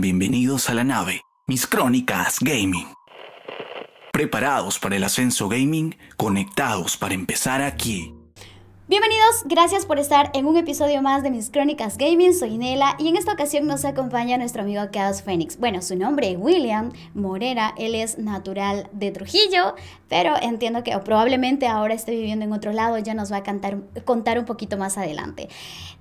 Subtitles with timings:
[0.00, 2.88] Bienvenidos a la nave, mis crónicas gaming.
[4.12, 8.13] Preparados para el ascenso gaming, conectados para empezar aquí.
[8.86, 13.08] Bienvenidos, gracias por estar en un episodio más de mis crónicas gaming, soy Nela y
[13.08, 15.58] en esta ocasión nos acompaña nuestro amigo Chaos Phoenix.
[15.58, 19.74] Bueno, su nombre es William Morera, él es natural de Trujillo,
[20.10, 23.78] pero entiendo que probablemente ahora esté viviendo en otro lado, ya nos va a cantar,
[24.04, 25.48] contar un poquito más adelante.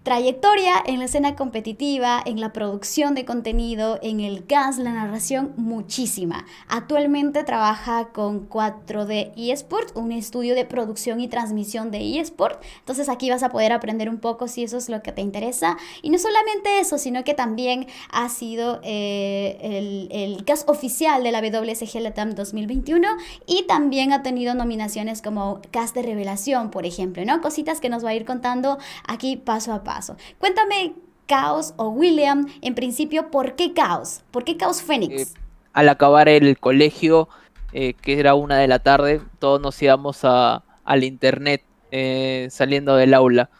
[0.03, 5.53] Trayectoria en la escena competitiva, en la producción de contenido, en el gas, la narración,
[5.55, 6.45] muchísima.
[6.67, 13.29] Actualmente trabaja con 4D eSport, un estudio de producción y transmisión de eSport entonces aquí
[13.29, 15.77] vas a poder aprender un poco si eso es lo que te interesa.
[16.01, 21.31] Y no solamente eso, sino que también ha sido eh, el, el, cast oficial de
[21.31, 23.07] la WSG Latam 2021
[23.45, 27.41] y también ha tenido nominaciones como cast de revelación, por ejemplo, ¿no?
[27.41, 28.77] Cositas que nos va a ir contando
[29.07, 30.15] aquí paso a paso.
[30.39, 30.93] Cuéntame,
[31.27, 34.21] Caos o William, en principio, ¿por qué Caos?
[34.31, 35.21] ¿Por qué Caos Fénix?
[35.21, 35.39] Eh,
[35.73, 37.29] al acabar el colegio,
[37.71, 41.63] eh, que era una de la tarde, todos nos íbamos a, al internet
[41.95, 43.51] eh, saliendo del aula.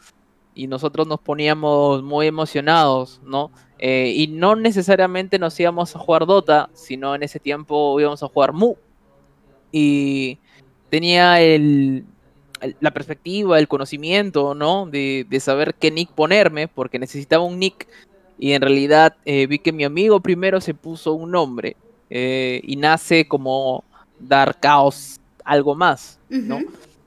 [0.56, 3.52] Y nosotros nos poníamos muy emocionados, ¿no?
[3.78, 8.28] Eh, y no necesariamente nos íbamos a jugar Dota, sino en ese tiempo íbamos a
[8.28, 8.74] jugar Mu.
[9.72, 10.40] Y
[10.90, 12.06] tenía el,
[12.80, 14.88] la perspectiva, el conocimiento, ¿no?
[14.88, 17.88] De, saber qué nick ponerme, porque necesitaba un nick.
[18.40, 21.78] Y en realidad eh, vi que mi amigo primero se puso un nombre.
[22.10, 23.84] y nace como
[24.20, 26.62] dar caos algo más, ¿no?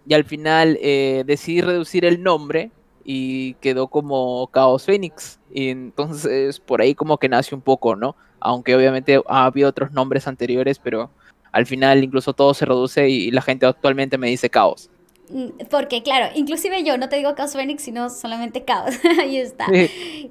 [0.06, 2.70] Y al final eh, decidí reducir el nombre
[3.04, 5.38] y quedó como Chaos Phoenix.
[5.52, 8.16] Y entonces por ahí como que nace un poco, ¿no?
[8.40, 11.10] Aunque obviamente ha habido otros nombres anteriores, pero
[11.52, 14.90] al final incluso todo se reduce y la gente actualmente me dice Caos.
[15.28, 18.94] Mm, porque claro, inclusive yo no te digo Chaos Phoenix, sino solamente Caos.
[19.20, 19.66] Ahí está.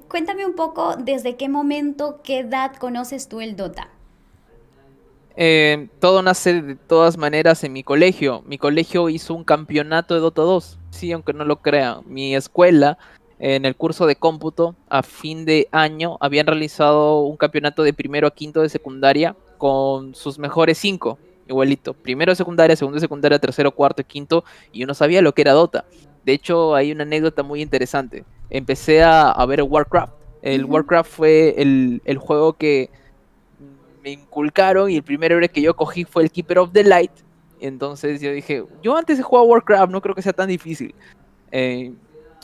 [0.08, 3.90] Cuéntame un poco desde qué momento, qué edad conoces tú el Dota.
[5.38, 8.42] Eh, todo nace de todas maneras en mi colegio.
[8.46, 12.00] Mi colegio hizo un campeonato de Dota 2, sí, aunque no lo crean.
[12.06, 12.96] Mi escuela,
[13.38, 18.26] en el curso de cómputo, a fin de año, habían realizado un campeonato de primero
[18.26, 21.92] a quinto de secundaria con sus mejores cinco, igualito.
[21.92, 24.42] Primero de secundaria, segundo de secundaria, tercero, cuarto y quinto,
[24.72, 25.84] y yo no sabía lo que era Dota.
[26.24, 28.24] De hecho, hay una anécdota muy interesante.
[28.48, 30.14] Empecé a, ver Warcraft.
[30.40, 32.90] El Warcraft fue el, el juego que
[34.06, 37.10] me inculcaron y el primer héroe que yo cogí fue el Keeper of the Light.
[37.58, 40.94] Entonces yo dije, yo antes he jugado Warcraft, no creo que sea tan difícil.
[41.50, 41.92] Eh,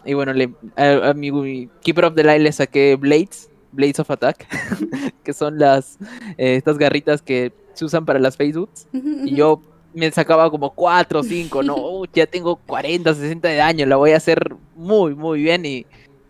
[0.05, 4.49] y bueno, le, a, mi Keeper of the Light le saqué Blades, Blades of Attack,
[5.23, 5.99] que son las
[6.37, 8.89] eh, estas garritas que se usan para las Facebooks.
[8.93, 9.63] Y yo
[9.95, 14.11] me sacaba como 4 o 5, no, ya tengo 40, 60 de daño, la voy
[14.11, 15.65] a hacer muy, muy bien.
[15.65, 15.87] Y,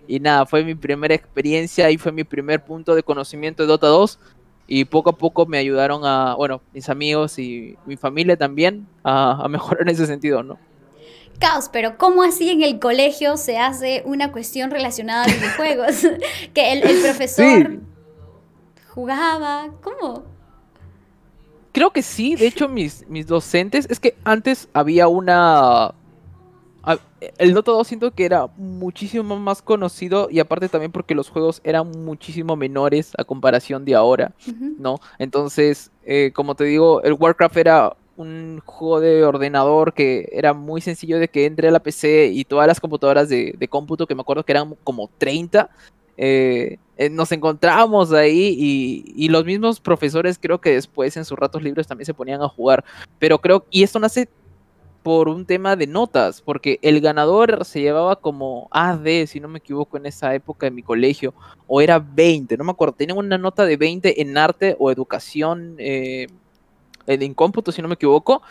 [0.06, 3.86] y nada, fue mi primera experiencia y fue mi primer punto de conocimiento de Dota
[3.86, 4.18] 2
[4.74, 9.46] y poco a poco me ayudaron a, bueno, mis amigos y mi familia también a,
[9.50, 10.58] mejorar en ese sentido, ¿no?
[11.38, 16.06] Caos, pero ¿cómo así en el colegio se hace una cuestión relacionada a videojuegos?
[16.54, 17.80] que el, profesor
[18.94, 20.24] jugaba, ¿cómo?
[21.72, 25.92] Creo que sí, de hecho mis, mis docentes, es que antes había una
[27.38, 31.60] el Dota 2 siento que era muchísimo más conocido y aparte también porque los juegos
[31.64, 34.32] eran muchísimo menores a comparación de ahora,
[34.78, 34.98] ¿no?
[35.18, 40.80] Entonces, eh, como te digo, el Warcraft era un juego de ordenador que era muy
[40.80, 44.20] sencillo de que entre a la PC y todas las computadoras de, cómputo, que me
[44.20, 45.70] acuerdo que eran como 30,
[46.16, 51.38] eh, eh, nos encontrábamos ahí y, y, los mismos profesores creo que después en sus
[51.38, 52.84] ratos libres también se ponían a jugar.
[53.18, 54.28] Pero creo, y esto nace
[55.02, 59.58] por un tema de notas, porque el ganador se llevaba como AD, si no me
[59.58, 61.34] equivoco, en esa época de mi colegio,
[61.66, 65.74] o era 20, no me acuerdo, tenía una nota de 20 en arte o educación,
[65.78, 66.28] eh,
[67.06, 68.42] en cómputo, si no me equivoco.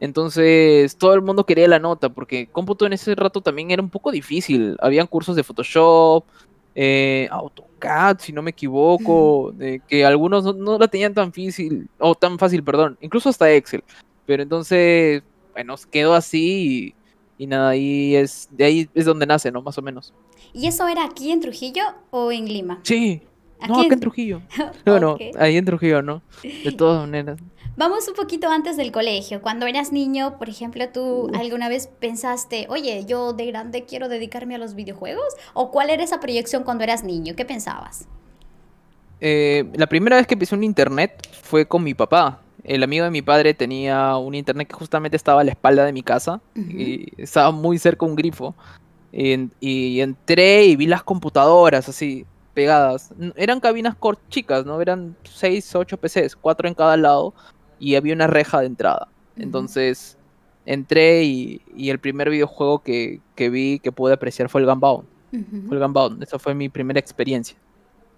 [0.00, 3.90] Entonces todo el mundo quería la nota, porque cómputo en ese rato también era un
[3.90, 4.76] poco difícil.
[4.80, 6.24] Habían cursos de Photoshop,
[6.74, 9.52] eh, AutoCAD, si no me equivoco,
[9.86, 13.84] que algunos no, no, la tenían tan difícil, o tan fácil, perdón, incluso hasta Excel.
[14.26, 16.94] Pero entonces bueno, quedó así
[17.38, 19.62] y, nada, ahí es, de ahí es donde nace, ¿no?
[19.62, 20.12] Más o menos.
[20.52, 22.80] ¿Y eso era aquí en Trujillo o en Lima?
[22.82, 23.22] Sí,
[23.68, 24.42] no, acá en Trujillo.
[24.84, 26.22] Bueno, ahí en Trujillo, ¿no?
[26.42, 27.38] De todas maneras.
[27.76, 29.40] Vamos un poquito antes del colegio.
[29.40, 34.54] Cuando eras niño, por ejemplo, ¿tú alguna vez pensaste, oye, yo de grande quiero dedicarme
[34.54, 35.32] a los videojuegos?
[35.54, 37.34] ¿O cuál era esa proyección cuando eras niño?
[37.36, 38.06] ¿Qué pensabas?
[39.20, 43.10] Eh, la primera vez que pisé un internet fue con mi papá el amigo de
[43.10, 47.08] mi padre tenía un internet que justamente estaba a la espalda de mi casa y
[47.20, 48.54] estaba muy cerca de un grifo.
[49.12, 52.26] Y, entré y vi las computadoras así.
[52.54, 53.12] pegadas.
[53.36, 53.96] Eran cabinas
[54.28, 54.80] chicas, ¿no?
[54.80, 57.34] Eran 6, 8 PCs, 4 en cada lado
[57.78, 59.08] y había una reja de entrada.
[59.36, 60.18] Entonces
[60.66, 65.06] entré y, el primer videojuego que, vi que pude apreciar fue el Gunbound.
[65.30, 67.56] Fue el Gunbound, esa fue mi primera experiencia.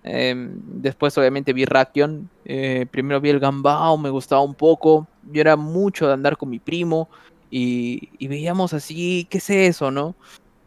[0.05, 5.41] Em, después obviamente vi Rakion, eh, primero vi el Gunbound, me gustaba un poco, yo
[5.41, 7.09] era mucho de andar con mi primo
[7.51, 10.15] y, veíamos así, ¿qué es eso, no?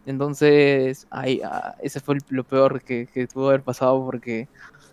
[0.06, 4.48] Entonces, ay, ah, ese fue lo peor que, tuvo haber pasado porque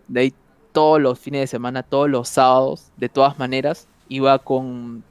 [0.08, 0.34] de ahí
[0.72, 5.04] todos los fines de semana, todos los sábados, de todas maneras, iba con,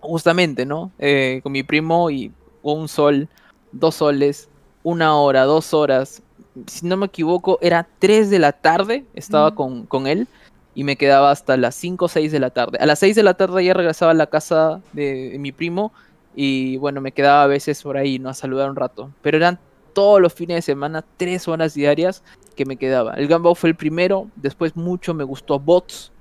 [0.00, 0.90] justamente, ¿no?
[0.98, 2.32] Eh, con mi primo y
[2.62, 3.28] un sol,
[3.72, 4.48] dos soles,
[4.82, 6.22] una hora, dos horas.
[6.66, 10.28] Si no me equivoco, era tres de la tarde, estaba con, con, él
[10.74, 12.78] y me quedaba hasta las cinco o seis de la tarde.
[12.80, 15.92] A las seis de la tarde ya regresaba a la casa de mi primo
[16.36, 18.28] y bueno, me quedaba a veces por ahí, ¿no?
[18.28, 19.10] A saludar un rato.
[19.22, 19.58] Pero eran
[19.94, 22.22] todos los fines de semana, tres horas diarias
[22.56, 23.14] que me quedaba.
[23.14, 26.12] El Gumball fue el primero, después mucho me gustó Bots.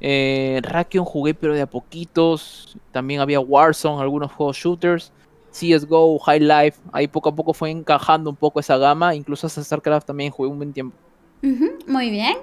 [0.00, 2.76] Eh, Rakion jugué pero de a poquitos.
[2.92, 5.12] También había Warzone, algunos juegos shooters.
[5.58, 6.80] CSGO, High Life.
[6.92, 9.14] Ahí poco a poco fue encajando un poco esa gama.
[9.14, 10.96] Incluso hasta StarCraft también jugué un buen tiempo.
[11.86, 12.36] muy bien.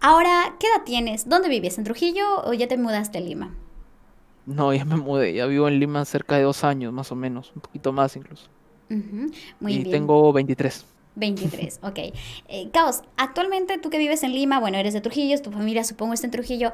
[0.00, 1.28] Ahora, ¿qué edad tienes?
[1.28, 1.78] ¿Dónde vives?
[1.78, 3.54] ¿En Trujillo o ya te mudaste a Lima?
[4.46, 7.52] No, ya me mudé, ya vivo en Lima cerca de dos años, más o menos,
[7.54, 8.48] un poquito más incluso.
[8.88, 10.86] Muy y tengo 23.
[11.16, 11.98] 23, ok.
[12.48, 16.14] Eh, Caos, actualmente tú que vives en Lima, bueno, eres de Trujillo, tu familia supongo
[16.14, 16.72] está en Trujillo,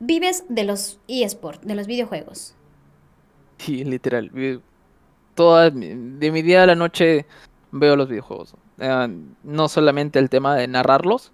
[0.00, 2.54] vives de los eSports, de los videojuegos.
[3.58, 4.30] Sí, literal.
[5.34, 7.26] Toda, de mi día a la noche
[7.70, 8.54] veo los videojuegos.
[8.78, 9.08] Eh,
[9.42, 11.32] no solamente el tema de narrarlos,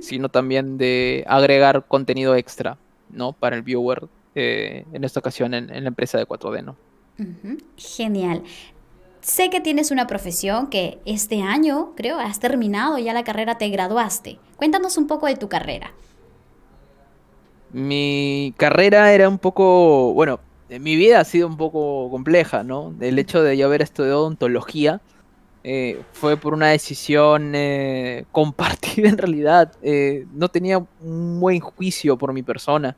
[0.00, 2.76] sino también de agregar contenido extra,
[3.10, 3.32] ¿no?
[3.32, 6.76] Para el viewer eh, en esta ocasión en, la empresa de 4D, ¿no?
[7.76, 8.42] Genial.
[9.20, 13.70] Sé que tienes una profesión que este año, creo, has terminado ya la carrera, te
[13.70, 14.38] graduaste.
[14.56, 15.92] Cuéntanos un poco de tu carrera.
[17.72, 22.94] Mi carrera era un poco, bueno, mi vida ha sido un poco compleja, ¿no?
[23.00, 25.00] El hecho de yo haber estudiado odontología
[25.62, 29.72] eh, fue por una decisión eh, compartida en realidad.
[30.32, 32.96] no tenía un buen juicio por mi persona.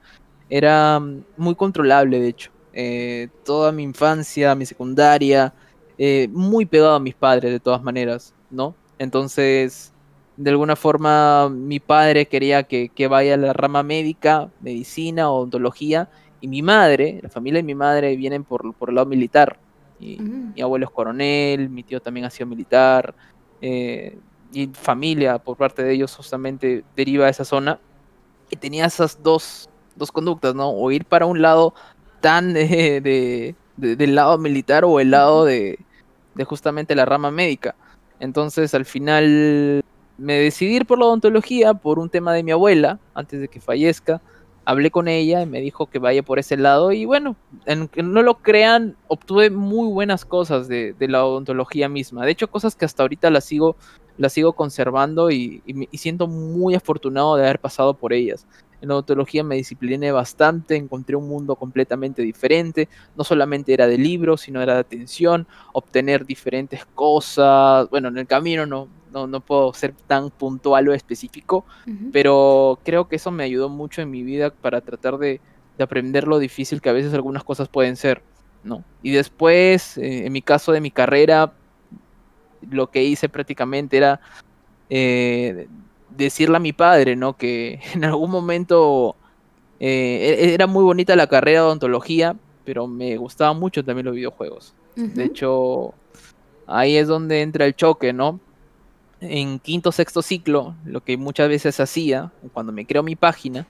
[0.48, 2.50] Era mm, muy controlable, de hecho.
[2.78, 5.54] Eh, toda mi infancia, mi secundaria,
[5.96, 8.74] eh, muy pegado a mis padres de todas maneras, ¿no?
[8.98, 9.94] Entonces,
[10.36, 16.10] de alguna forma, mi padre quería que, vaya a la rama médica, medicina, odontología,
[16.40, 19.58] y mi madre, la familia de mi madre vienen por, por el lado militar.
[19.98, 23.14] Y, Mi abuelo es coronel, mi tío también ha sido militar,
[23.60, 24.18] eh,
[24.52, 27.80] y familia por parte de ellos justamente deriva de esa zona.
[28.50, 30.70] Y tenía esas dos dos conductas, ¿no?
[30.70, 31.74] O ir para un lado
[32.20, 35.78] tan de, del lado militar o el lado de,
[36.34, 37.74] de justamente la rama médica.
[38.20, 39.82] Entonces al final
[40.18, 43.60] me decidí ir por la odontología por un tema de mi abuela, antes de que
[43.60, 44.20] fallezca.
[44.66, 48.02] Hablé con ella y me dijo que vaya por ese lado y bueno, en que
[48.02, 52.26] no lo crean, obtuve muy buenas cosas de, la odontología misma.
[52.26, 53.76] De hecho, cosas que hasta ahorita las sigo,
[54.18, 58.44] las sigo conservando y, y siento muy afortunado de haber pasado por ellas.
[58.82, 64.42] En odontología me discipliné bastante, encontré un mundo completamente diferente, no solamente era de libros,
[64.42, 68.88] sino era de atención, obtener diferentes cosas, bueno, en el camino no,
[69.26, 71.64] no, puedo ser tan puntual o específico,
[72.12, 75.40] pero creo que eso me ayudó mucho en mi vida para tratar de,
[75.78, 78.22] aprender lo difícil que a veces algunas cosas pueden ser,
[78.64, 78.84] ¿no?
[79.02, 81.52] Y después, eh, en mi caso de mi carrera,
[82.70, 84.20] lo que hice prácticamente era
[84.88, 85.68] eh,
[86.10, 87.36] decirle a mi padre, ¿no?
[87.36, 89.16] Que en algún momento
[89.80, 94.14] eh, e-, era muy bonita la carrera de odontología, pero me gustaban mucho también los
[94.14, 94.74] videojuegos.
[94.96, 95.92] De hecho,
[96.66, 98.40] ahí es donde entra el choque, ¿no?
[99.28, 103.66] En quinto, sexto ciclo, lo que muchas veces hacía, cuando me creo mi página,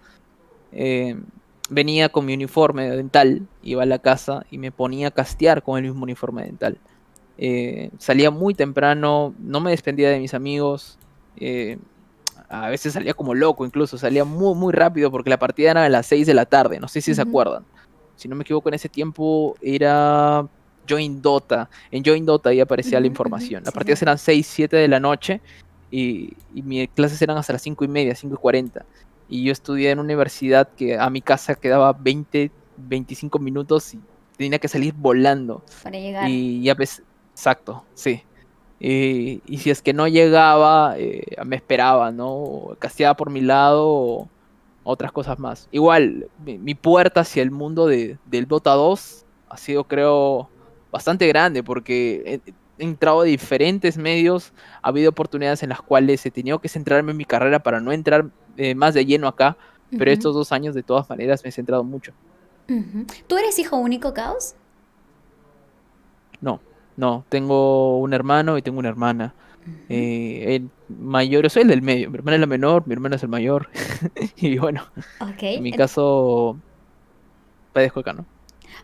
[0.73, 1.17] eh,
[1.71, 5.79] venía con mi uniforme dental, iba a la casa y me ponía a castear con
[5.79, 6.79] el mismo uniforme dental.
[7.39, 10.99] Eh, salía muy temprano, no me despendía de mis amigos,
[12.49, 15.89] a veces salía como loco incluso, salía muy, muy rápido porque la partida era a
[15.89, 17.65] las 6 de la tarde, no sé si se acuerdan.
[18.17, 20.47] Si no me equivoco, en ese tiempo era
[20.89, 21.69] Join Dota.
[21.91, 23.65] En Join Dota ahí aparecía la información.
[23.65, 25.41] Las partidas eran 6, 7 de la noche
[25.91, 28.85] y, y mis clases eran hasta las 5 y media, 5 y 40.
[29.29, 34.01] Y yo estudié en una universidad que a mi casa quedaba 20, 25 minutos y
[34.37, 35.63] tenía que salir volando.
[35.83, 36.29] Para llegar.
[36.29, 37.03] Y ya pues,
[37.33, 38.23] exacto, sí.
[38.79, 42.77] Y, si es que no llegaba, eh, me esperaba, ¿no?
[42.79, 44.29] Casteaba por mi lado o
[44.85, 45.69] otras cosas más.
[45.73, 50.51] Igual, mi, puerta hacia el mundo de, del Dota 2 ha sido, creo,
[50.91, 54.53] bastante grande porque eh, entrado de diferentes medios,
[54.83, 57.93] ha habido oportunidades en las cuales he tenido que centrarme en mi carrera para no
[57.93, 58.27] entrar
[58.57, 59.57] eh, más de lleno acá,
[59.97, 62.13] pero estos dos años de todas maneras me he centrado mucho.
[63.27, 64.57] ¿Tú eres hijo único, Caos?
[66.41, 66.61] No,
[66.97, 69.35] no, tengo un hermano y tengo una hermana.
[69.89, 73.23] Eh, el mayor, soy el del medio, mi hermana es la menor, mi hermano es
[73.23, 73.69] el mayor.
[74.37, 74.87] y bueno,
[75.41, 76.57] en mi caso,
[77.73, 78.27] padezco acá, ¿no?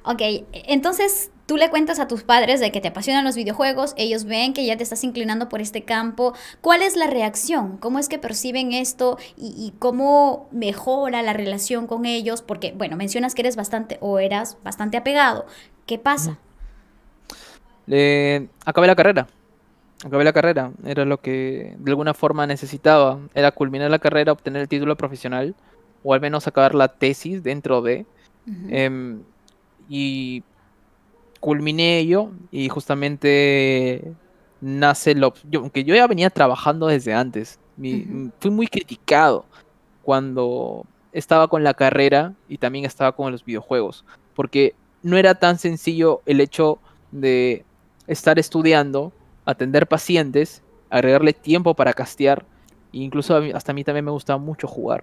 [0.04, 0.20] Ok,
[0.52, 4.54] entonces tú le cuentas a tus padres de que te apasionan los videojuegos, ellos ven
[4.54, 6.32] que ya te estás inclinando por este campo.
[6.62, 7.76] ¿Cuál es la reacción?
[7.76, 12.40] ¿Cómo es que perciben esto y, cómo mejora la relación con ellos?
[12.40, 15.44] Porque, bueno, mencionas que eres bastante o eras bastante apegado.
[15.84, 16.38] ¿Qué pasa?
[18.64, 19.26] acabé la carrera.
[20.06, 20.72] Acabé la carrera.
[20.86, 23.18] Era lo que de alguna forma necesitaba.
[23.34, 25.54] Era culminar la carrera, obtener el título profesional
[26.02, 28.06] o al menos acabar la tesis dentro de
[29.90, 30.42] y
[31.42, 34.14] culminé ello y justamente
[34.60, 37.58] nace lo yo, aunque yo ya venía trabajando desde antes
[38.38, 39.44] fui muy criticado
[40.02, 45.58] cuando estaba con la carrera y también estaba con los videojuegos porque no era tan
[45.58, 46.78] sencillo el hecho
[47.10, 47.64] de
[48.06, 49.12] estar estudiando
[49.44, 52.46] atender pacientes agregarle tiempo para castear
[52.92, 55.02] e incluso hasta a mí también me gustaba mucho jugar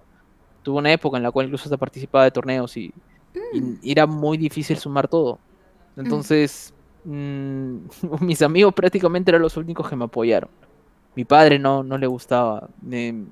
[0.62, 2.94] tuve una época en la cual incluso hasta participaba de torneos y
[3.52, 3.78] y mm.
[3.82, 5.38] era muy difícil sumar todo.
[5.96, 6.72] Entonces,
[7.04, 7.76] mm,
[8.20, 10.50] mis amigos prácticamente eran los únicos que me apoyaron.
[11.14, 12.68] Mi padre no, no le gustaba.
[12.80, 13.26] Me,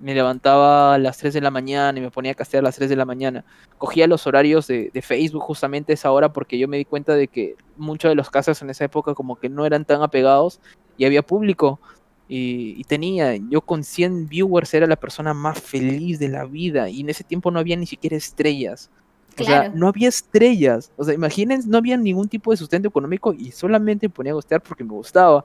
[0.00, 2.90] levantaba a las 3 de la mañana y me ponía a castear a las 3
[2.90, 3.44] de la mañana.
[3.78, 7.28] Cogía los horarios de, Facebook justamente a esa hora porque yo me di cuenta de
[7.28, 10.60] que muchos de los casos en esa época como que no eran tan apegados
[10.96, 11.80] y había público.
[12.28, 16.88] Y, y, tenía, yo con 100 viewers era la persona más feliz de la vida
[16.88, 18.90] y en ese tiempo no había ni siquiera estrellas.
[19.38, 20.90] O sea, no había estrellas.
[20.96, 24.34] O sea, imagínense, no había ningún tipo de sustento económico y solamente me ponía a
[24.34, 25.44] gustear porque me gustaba.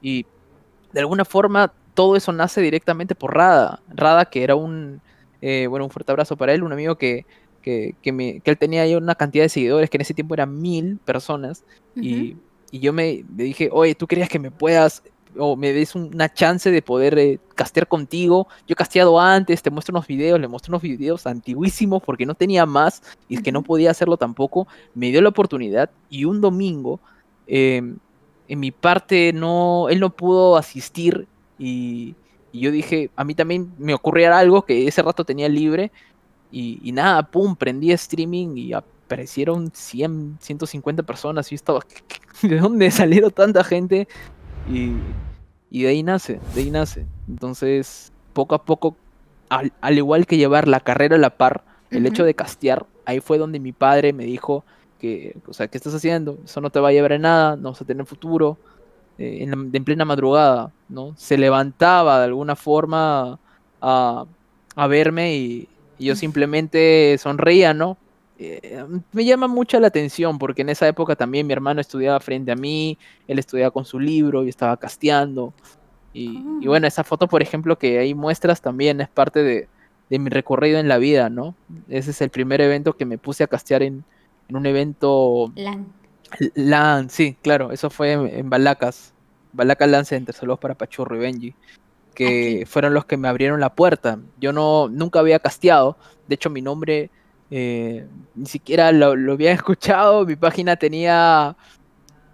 [0.00, 0.26] Y
[0.92, 3.80] de alguna forma todo eso nace directamente por Rada.
[3.88, 5.00] Rada, que era un,
[5.40, 7.26] eh, bueno, un fuerte abrazo para él, un amigo que,
[7.62, 10.60] que, me, que él tenía ya una cantidad de seguidores, que en ese tiempo eran
[10.60, 11.64] mil personas.
[11.94, 12.36] y,
[12.70, 15.02] y, yo me, me, dije, oye, ¿tú querías que me puedas
[15.38, 18.48] o me des una chance de poder eh, castear contigo.
[18.66, 22.34] Yo he casteado antes, te muestro unos videos, le muestro unos videos antiguísimos porque no
[22.34, 24.66] tenía más y es que no podía hacerlo tampoco.
[24.94, 27.00] Me dio la oportunidad y un domingo,
[27.46, 27.98] em,
[28.48, 31.26] en mi parte, no, él no pudo asistir
[31.58, 32.14] y,
[32.52, 35.90] yo dije, a mí también me ocurría algo que ese rato tenía libre
[36.50, 41.80] y, nada, pum, prendí streaming y aparecieron 100, 150 personas y estaba,
[42.42, 44.06] ¿de dónde salieron tanta gente?
[44.68, 44.94] Y,
[45.82, 47.06] de ahí nace, de ahí nace.
[47.28, 48.96] Entonces, poco a poco,
[49.48, 53.38] al, igual que llevar la carrera a la par, el hecho de castear, ahí fue
[53.38, 54.64] donde mi padre me dijo
[54.98, 56.38] que, o sea, ¿qué estás haciendo?
[56.44, 58.56] Eso no te va a llevar a nada, no vas a tener futuro.
[59.18, 61.14] Eh, en, plena madrugada, ¿no?
[61.16, 63.38] Se levantaba de alguna forma
[63.80, 64.26] a,
[64.88, 67.96] verme y, yo simplemente sonreía, ¿no?
[68.38, 72.50] Eh, me llama mucho la atención porque en esa época también mi hermano estudiaba frente
[72.50, 72.98] a mí,
[73.28, 75.52] él estudiaba con su libro y estaba casteando.
[76.12, 76.66] Y, ah.
[76.66, 79.68] bueno, esa foto, por ejemplo, que ahí muestras también es parte de,
[80.18, 81.54] mi recorrido en la vida, ¿no?
[81.88, 84.04] Ese es el primer evento que me puse a castear en,
[84.50, 85.50] un evento...
[85.56, 85.86] LAN.
[86.54, 89.14] LAN, sí, claro, eso fue en, Balacas.
[89.54, 91.54] Balacas LAN Center, saludos para Pachurro y Benji
[92.14, 94.18] que fueron los que me abrieron la puerta.
[94.38, 95.96] Yo no nunca había casteado,
[96.28, 97.10] de hecho mi nombre
[97.54, 101.54] eh, ni siquiera lo, había escuchado, mi página tenía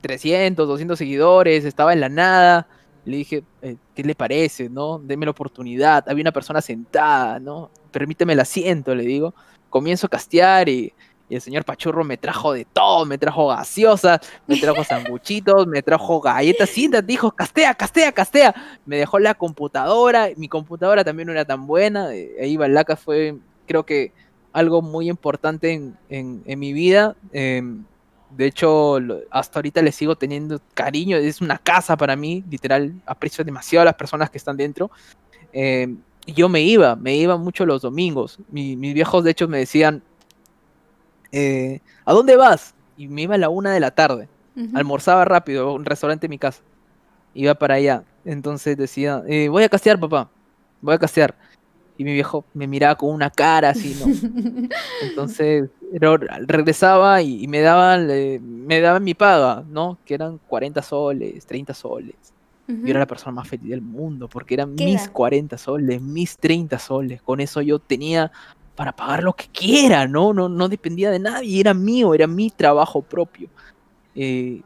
[0.00, 2.68] 300, 200 seguidores, estaba en la nada.
[3.04, 4.68] Le dije, eh, ¿qué le parece?
[4.68, 5.00] ¿No?
[5.00, 6.08] Deme la oportunidad.
[6.08, 7.70] Había una persona sentada, ¿no?
[7.90, 9.34] Permíteme el asiento, le digo.
[9.70, 10.92] Comienzo a castear y,
[11.28, 16.22] el señor Pachurro me trajo de todo, me trajo gaseosas, me trajo sanguchitos, me trajo
[16.22, 18.54] galletas, siéntate, dijo, castea, castea, castea.
[18.86, 23.36] Me dejó la computadora, mi computadora también no era tan buena, eh, ahí Balaca fue,
[23.66, 24.12] creo que
[24.52, 27.16] algo muy importante en, mi vida.
[27.32, 27.84] Em,
[28.36, 28.98] de hecho,
[29.30, 31.16] hasta ahorita le sigo teniendo cariño.
[31.16, 32.94] Es una casa para mí, literal.
[33.06, 34.90] Aprecio demasiado a las personas que están dentro.
[35.52, 38.38] Em, yo me iba, me iba mucho los domingos.
[38.50, 40.02] mis viejos, de hecho, me decían,
[41.32, 42.74] eh, ¿a dónde vas?
[42.96, 44.28] Y me iba a la una de la tarde.
[44.74, 46.62] Almorzaba rápido, un restaurante en mi casa.
[47.32, 48.02] Iba para allá.
[48.24, 50.28] Entonces decía, eh, voy a castear, papá.
[50.80, 51.36] Voy a castear
[51.98, 54.06] y mi viejo me miraba con una cara así, ¿no?
[55.02, 58.06] Entonces, regresaba y, me daban
[58.40, 59.98] me daban mi paga, ¿no?
[60.06, 62.14] Que eran 40 soles, 30 soles.
[62.68, 66.78] Yo era la persona más feliz del mundo porque eran mis 40 soles, mis 30
[66.78, 67.22] soles.
[67.22, 68.30] Con eso yo tenía
[68.76, 70.32] para pagar lo que quiera, ¿no?
[70.34, 73.48] No, no dependía de nadie, era mío, era mi trabajo propio.
[74.14, 74.60] Eh,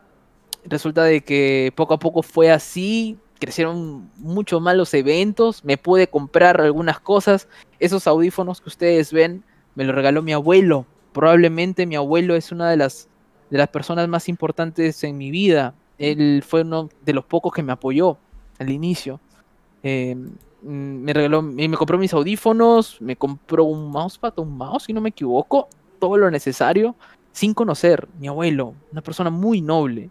[0.65, 6.07] resulta de que poco a poco fue así, crecieron mucho más los eventos, me pude
[6.07, 7.49] comprar algunas cosas,
[7.81, 9.43] esos audífonos que ustedes ven
[9.75, 13.09] me los regaló mi abuelo, probablemente mi abuelo es una de las,
[13.51, 17.65] de las personas más importantes en mi vida, él fue uno de los pocos que
[17.65, 18.17] me apoyó
[18.61, 19.21] al inicio.
[19.83, 20.31] Em,
[20.63, 25.09] me regaló, me compró mis audífonos, me compró un mousepad, un mouse, si no me
[25.09, 25.69] equivoco,
[25.99, 26.95] todo lo necesario,
[27.33, 28.09] sin conocer.
[28.21, 30.11] Mi abuelo, una persona muy noble.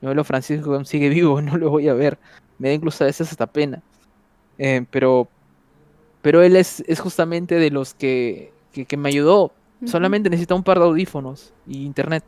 [0.00, 2.18] Mi abuelo Francisco sigue vivo, no lo voy a ver.
[2.58, 3.82] Me da incluso a veces hasta pena.
[4.58, 5.28] Em, pero,
[6.22, 9.52] pero él es, es justamente de los que, que, me ayudó.
[9.84, 12.24] Solamente necesita un par de audífonos y internet.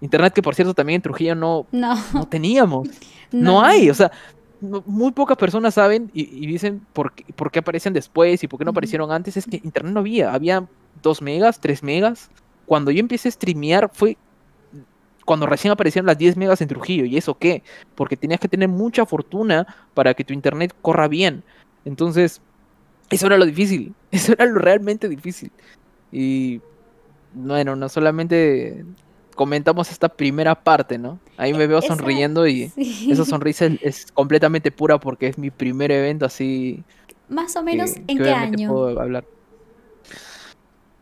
[0.00, 1.96] Internet que por cierto también en Trujillo no, no.
[2.28, 2.88] teníamos.
[3.30, 3.62] No.
[3.62, 4.10] hay, o sea,
[4.62, 8.64] muy pocas personas saben y, dicen por qué, por qué, aparecen después y por qué
[8.64, 9.36] no aparecieron antes.
[9.36, 10.66] Es que internet no había, había
[11.02, 12.30] 2 megas, 3 megas.
[12.64, 14.16] Cuando yo empecé a streamear fue
[15.28, 17.04] cuando recién aparecieron las 10 megas en Trujillo.
[17.04, 17.62] ¿Y eso qué?
[17.94, 21.44] Porque tenías que tener mucha fortuna para que tu internet corra bien.
[21.84, 22.40] Entonces,
[23.10, 23.94] eso era lo difícil.
[24.10, 25.52] Eso era lo realmente difícil.
[26.10, 26.62] Y
[27.34, 28.86] bueno, no solamente
[29.34, 31.20] comentamos esta primera parte, ¿no?
[31.36, 32.72] Ahí me veo sonriendo y
[33.10, 36.82] esa sonrisa es, completamente pura porque es mi primer evento así.
[37.28, 38.72] Más o menos, ¿en qué año?
[38.72, 39.26] Puedo hablar.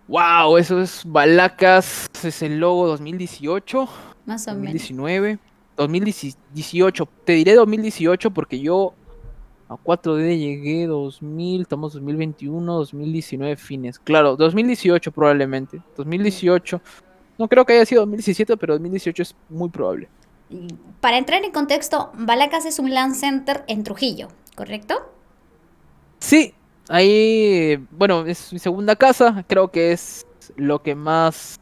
[0.08, 3.88] Wow, eso es Balacas, es el logo 2018.
[4.26, 5.38] Más o 2019.
[5.76, 8.94] 2018, te diré 2018 porque yo
[9.68, 13.98] a 4D llegué 2000, estamos 2021, 2019 fines.
[13.98, 15.80] Claro, 2018 probablemente.
[15.96, 16.80] 2018.
[17.38, 20.08] No creo que haya sido 2017, pero 2018 es muy probable.
[21.00, 24.94] Para entrar en contexto, Balacas es un land center en Trujillo, ¿correcto?
[26.20, 26.54] Sí,
[26.88, 30.24] ahí, bueno, es mi segunda casa, creo que es
[30.56, 31.58] lo que más,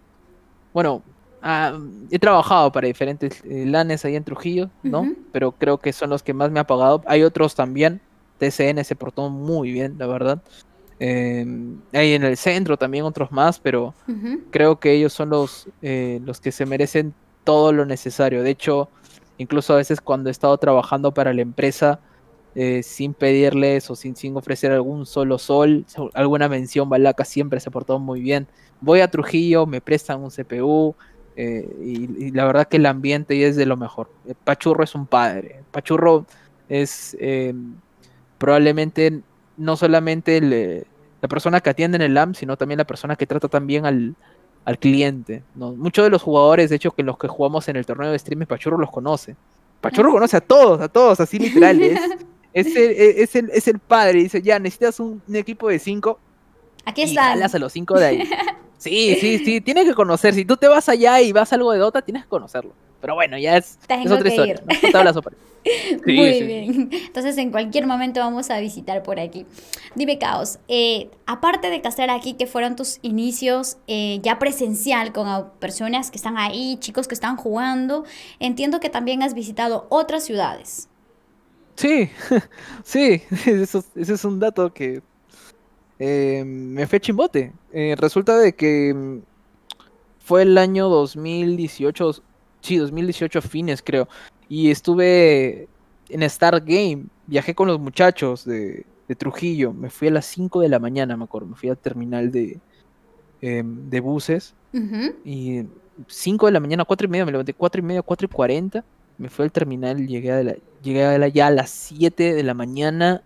[0.72, 1.02] bueno,
[1.44, 1.78] ah,
[2.10, 5.14] he trabajado para diferentes eh, lanes ahí en Trujillo, ¿no?
[5.30, 7.02] Pero creo que son los que más me ha pagado.
[7.06, 8.00] Hay otros también,
[8.38, 10.42] TCN se portó muy bien, la verdad.
[10.98, 13.94] Em, hay en el centro también otros más, pero
[14.50, 17.14] creo que ellos son los, eh, los que se merecen
[17.44, 18.42] todo lo necesario.
[18.42, 18.88] De hecho,
[19.38, 22.00] incluso a veces cuando he estado trabajando para la empresa,
[22.54, 27.68] eh, sin pedirles o sin, sin ofrecer algún solo sol, alguna mención, Balaca siempre se
[27.68, 28.46] ha portado muy bien.
[28.80, 30.94] Voy a Trujillo, me prestan un CPU
[31.36, 34.10] eh, y, la verdad que el ambiente es de lo mejor.
[34.44, 35.62] Pachurro es un padre.
[35.70, 36.26] Pachurro
[36.68, 37.74] es em,
[38.38, 39.20] probablemente
[39.56, 40.40] no solamente
[41.20, 44.14] la persona que atiende en el LAM, sino también la persona que trata también al,
[44.64, 45.42] al cliente.
[45.54, 45.72] ¿no?
[45.72, 48.46] Muchos de los jugadores, de hecho, que los que jugamos en el torneo de streaming,
[48.46, 49.36] Pachurro los conoce.
[49.80, 51.82] Pachurro conoce a todos, a todos, así literal.
[51.82, 52.00] Es,
[52.52, 54.20] es, el, es, el, padre.
[54.20, 56.18] Dice, ya, necesitas un, equipo de cinco.
[56.86, 57.38] Aquí están.
[57.38, 58.30] Y a los cinco de ahí.
[58.84, 60.34] Sí, sí, sí, tienes que conocer.
[60.34, 62.74] Si tú te vas allá y vas a algo de Dota, tienes que conocerlo.
[63.00, 64.62] Pero bueno, ya es, es otra historia.
[66.06, 66.90] Muy bien.
[66.92, 69.46] Entonces, en cualquier momento vamos a visitar por aquí.
[69.94, 75.50] Dime, Caos, eh, aparte de castear aquí, que fueron tus inicios eh, ya presencial con
[75.60, 78.04] personas que están ahí, chicos que están jugando,
[78.38, 80.90] entiendo que también has visitado otras ciudades.
[81.76, 82.10] Sí,
[82.84, 85.00] sí, eso, ese es un dato que
[85.98, 87.52] eh, me fue chimbote.
[87.96, 89.22] resulta de que
[90.24, 92.22] fue el año 2018,
[92.62, 94.08] sí, 2018 fines creo.
[94.48, 95.68] Y estuve
[96.08, 97.04] en Star Game.
[97.26, 98.86] Viajé con los muchachos de,
[99.18, 99.72] Trujillo.
[99.72, 101.48] Me fui a las 5 de la mañana, me acuerdo.
[101.48, 102.58] Me fui al terminal de,
[103.42, 104.54] em, de buses.
[105.24, 105.62] Y
[106.08, 108.84] 5 de la mañana, 4 y media, me levanté 4 y media, 4 y 40.
[109.18, 112.42] Me fui al terminal, llegué, a la, llegué a la, ya a las 7 de
[112.42, 113.22] la mañana.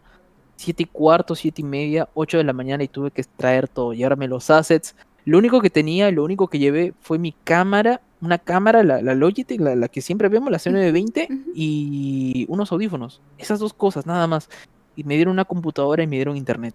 [0.59, 3.95] 7 y cuarto, 7 y media, 8 de la mañana y tuve que extraer todo,
[3.95, 4.95] llevarme los assets.
[5.25, 9.15] Lo único que tenía, lo único que llevé fue mi cámara una cámara, la, la
[9.15, 13.21] Logitech, la, que siempre vemos, la C920, y unos audífonos.
[13.39, 14.49] Esas dos cosas, nada más.
[14.97, 16.75] Y me dieron una computadora y me dieron internet.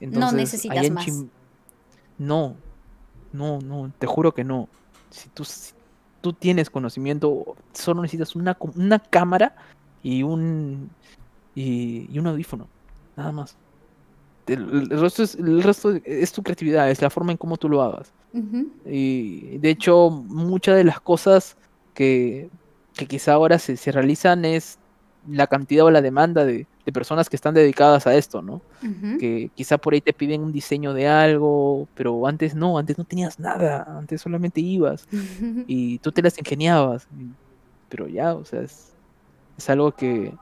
[0.00, 1.06] no necesitas más.
[2.18, 2.56] No,
[3.32, 4.68] no, no, te juro que no.
[5.10, 5.44] Si tú,
[6.20, 9.54] tú tienes conocimiento, solo necesitas una, una cámara
[10.02, 10.90] y un,
[11.54, 12.68] y, y un audífono,
[13.16, 13.56] nada más.
[14.46, 17.82] El, resto, es, el resto es tu creatividad, es la forma en cómo tú lo
[17.82, 18.12] hagas.
[18.84, 21.56] Y de hecho, muchas de las cosas
[21.94, 22.48] que,
[23.08, 24.78] quizá ahora se, se, realizan es
[25.28, 28.60] la cantidad o la demanda de, personas que están dedicadas a esto, ¿no?
[29.18, 33.04] Que quizá por ahí te piden un diseño de algo, pero antes no, antes no
[33.04, 35.08] tenías nada, antes solamente ibas
[35.66, 37.08] y tú te las ingeniabas.
[37.88, 38.94] Pero ya, o sea, es,
[39.68, 40.32] algo que,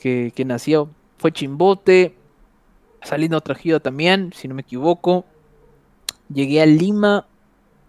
[0.00, 0.88] que, que nació.
[1.22, 2.16] Fue chimbote,
[3.00, 5.24] saliendo trajido también, si no me equivoco.
[6.28, 7.28] Llegué a Lima.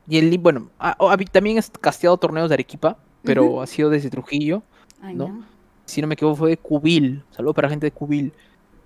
[0.08, 0.70] Y el bueno,
[1.32, 2.96] también he casteado torneos de Arequipa.
[3.24, 4.62] pero ha sido desde Trujillo,
[5.02, 5.30] Ay, ¿no?
[5.30, 5.46] no.
[5.86, 8.32] Si no me equivoco fue de Cubil, saludos para la gente de Cubil.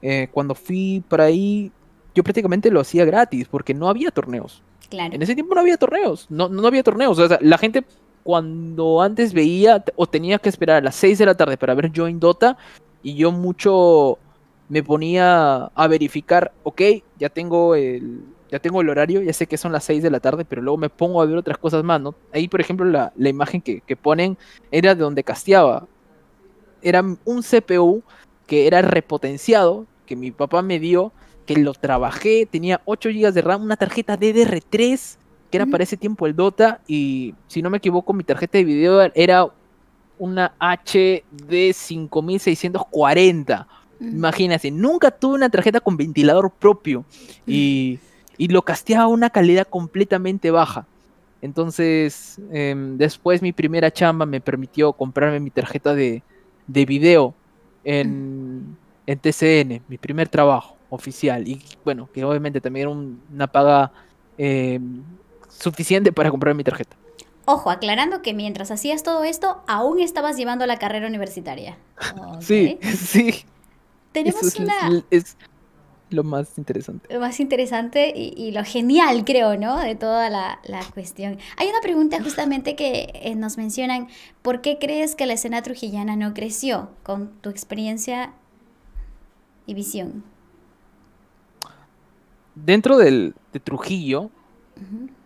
[0.02, 1.70] Eh, cuando fui para ahí,
[2.16, 4.62] yo prácticamente lo hacía gratis, porque no había torneos.
[4.90, 5.14] Claro.
[5.14, 7.20] En ese tiempo no había torneos, no, no había torneos.
[7.20, 7.84] O sea, la gente
[8.24, 11.92] cuando antes veía o tenía que esperar a las 6 de la tarde para ver
[11.94, 12.58] Join Dota,
[13.04, 14.20] y yo mucho
[14.70, 16.82] me ponía a verificar, ok,
[17.18, 20.20] ya tengo el, ya tengo el horario, ya sé que son las 6 de la
[20.20, 22.16] tarde, pero luego me pongo a ver otras cosas más, ¿no?
[22.34, 24.38] Ahí, por ejemplo, la, la imagen que, que ponen
[24.72, 25.88] era de donde casteaba.
[26.82, 28.04] Era un CPU
[28.46, 31.12] que era repotenciado, que mi papá me dio,
[31.46, 35.18] que lo trabajé, tenía 8 GB de RAM, una tarjeta DDR3,
[35.50, 38.66] que era para ese tiempo el Dota, y si no me equivoco, mi tarjeta de
[38.66, 39.48] video era
[40.20, 43.68] una HD 5640.
[44.00, 44.16] Mm.
[44.18, 47.06] Imagínense, nunca tuve una tarjeta con ventilador propio
[47.46, 48.00] y,
[48.38, 50.88] y lo casteaba a una calidad completamente baja.
[51.42, 56.24] Entonces, em, después mi primera chamba me permitió comprarme mi tarjeta de,
[56.66, 57.36] de video
[57.84, 61.48] en, en TCN, mi primer trabajo oficial.
[61.48, 63.92] Y bueno, que obviamente también era un- una paga
[64.38, 65.04] em,
[65.50, 66.96] suficiente para comprar mi tarjeta.
[67.46, 71.78] Ojo, aclarando que mientras hacías todo esto, aún estabas llevando la carrera universitaria.
[72.42, 73.46] Sí, sí.
[74.24, 75.38] Tenemos eso es, una es
[76.10, 77.14] lo más interesante.
[77.14, 79.78] lo más interesante y, y lo genial, creo, ¿no?
[79.80, 81.38] De toda la, la cuestión.
[81.58, 84.08] Hay una pregunta justamente que eh, nos mencionan,
[84.42, 88.34] ¿por qué crees que la escena trujillana no creció con tu experiencia
[89.66, 90.24] y visión?
[92.56, 94.32] Dentro del, de Trujillo,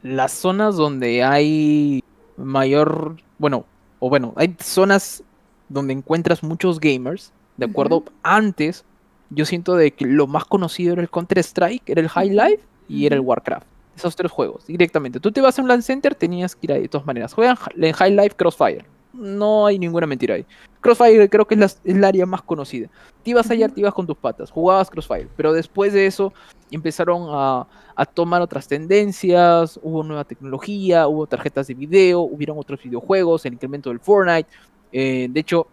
[0.03, 2.03] las zonas donde hay
[2.35, 3.65] mayor, bueno,
[3.99, 5.23] o bueno, hay zonas
[5.69, 8.03] donde encuentras muchos gamers, ¿de acuerdo?
[8.23, 8.83] Antes,
[9.29, 13.05] yo siento de que lo más conocido era el Counter-Strike, era el High Life y
[13.05, 13.21] era el.
[13.21, 13.65] Warcraft.
[13.95, 15.19] Esos tres juegos, directamente.
[15.19, 17.33] Tú te vas a un LAN Center, tenías que ir ahí de todas maneras.
[17.33, 18.85] Juegan en High Life Crossfire.
[19.13, 20.45] No hay ninguna mentira ahí.
[20.79, 22.87] Crossfire creo que es, la- es el área más conocida.
[23.23, 25.27] Te ibas allá, te ibas con tus patas, jugabas Crossfire.
[25.35, 26.33] Pero después de eso
[26.71, 32.81] empezaron a, a tomar otras tendencias, hubo nueva tecnología, hubo tarjetas de video, hubieron otros
[32.81, 34.49] videojuegos, el incremento del Fortnite.
[34.93, 35.67] eh, de hecho,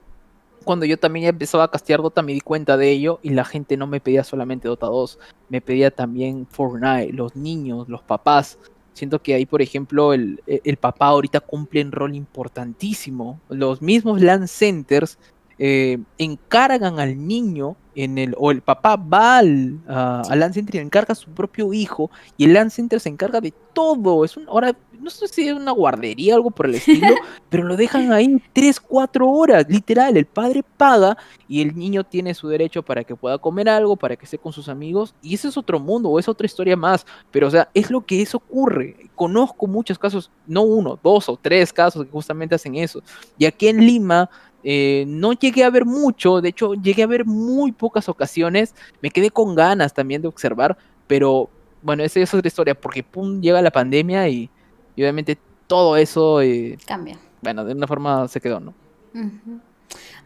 [0.68, 3.78] cuando yo también empezaba a castear Dota me di cuenta de ello y la gente
[3.78, 8.58] no me pedía solamente Dota 2, me pedía también Fortnite, los niños, los papás.
[8.92, 13.40] Siento que ahí, por ejemplo, el, e- el papá ahorita cumple un rol importantísimo.
[13.48, 15.18] Los mismos LAN centers
[15.58, 20.76] eh, encargan al niño en el, o el papá va al, a- al LAN center
[20.76, 24.24] y encarga a su propio hijo y el LAN center se encarga de todo.
[24.24, 27.14] Es un, ahora, no sé si es una guardería o algo por el estilo,
[27.48, 30.16] pero lo dejan ahí 3, 4 horas, literal.
[30.16, 31.16] El padre paga
[31.48, 34.52] y el niño tiene su derecho para que pueda comer algo, para que esté con
[34.52, 35.14] sus amigos.
[35.22, 37.06] Y ese es otro mundo, o es otra historia más.
[37.30, 38.96] Pero, o sea, es lo que eso ocurre.
[39.14, 43.02] Conozco muchos casos, no uno, dos o tres casos que justamente hacen eso.
[43.36, 44.30] Y aquí en Lima.
[44.64, 49.10] Eh, no llegué a ver mucho, de hecho llegué a ver muy pocas ocasiones, me
[49.10, 51.48] quedé con ganas también de observar, pero
[51.82, 54.50] bueno, esa es otra historia, porque pum, llega la pandemia y,
[54.96, 57.18] y obviamente todo eso, eh, Cambia.
[57.40, 58.74] bueno, de una forma se quedó, ¿no?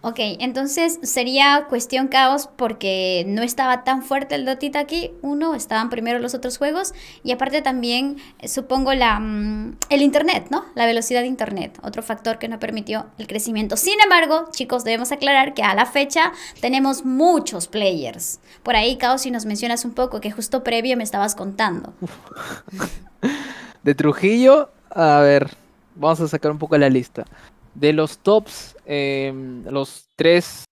[0.04, 5.12] Ok, entonces sería cuestión caos porque no estaba tan fuerte el Dotita aquí.
[5.22, 10.48] Uno, estaban primero los otros juegos y aparte también eh, supongo la, mm, el Internet,
[10.50, 10.64] ¿no?
[10.74, 13.76] La velocidad de Internet, otro factor que no permitió el crecimiento.
[13.76, 18.40] Sin embargo, chicos, debemos aclarar que a la fecha tenemos muchos players.
[18.64, 21.94] Por ahí, Caos, si nos mencionas un poco, que justo previo me estabas contando.
[23.84, 25.48] De Trujillo, a ver,
[25.94, 27.24] vamos a sacar un poco la lista.
[27.74, 30.64] De los tops, em, los tres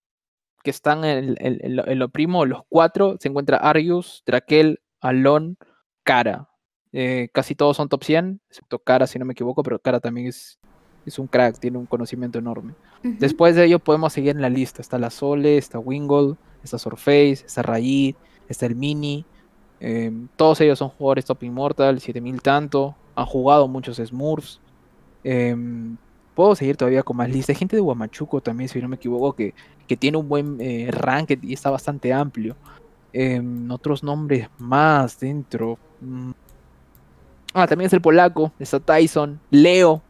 [0.63, 1.59] que están en, en-
[1.89, 5.57] en lo, primo, los cuatro, se encuentra Arius, Drakel, Alon,
[6.03, 6.47] Cara.
[6.93, 10.27] Eh, casi todos son top 100, excepto Cara, si no me equivoco, pero Cara también
[10.27, 10.59] es,
[11.05, 12.75] es un crack, tiene un conocimiento enorme.
[13.01, 14.81] Después de ello podemos seguir en la lista.
[14.81, 18.15] Está la Sole, está Wingle, está Surface, está Rayid,
[18.47, 19.25] está el Mini.
[19.79, 22.95] em, todos ellos son jugadores top Immortal, 7000 tanto.
[23.15, 24.61] Han jugado muchos Smurfs.
[25.23, 25.97] em,
[26.35, 27.49] puedo seguir todavía con más listas.
[27.49, 29.53] Hay gente de Huamachuco también, si no me equivoco, que,
[29.87, 32.55] que tiene un buen eh, rank y está bastante amplio.
[33.13, 35.77] Em, otros nombres más dentro.
[35.99, 36.31] mm.
[37.53, 40.01] Ah, también es el polaco, está Tyson, Leo,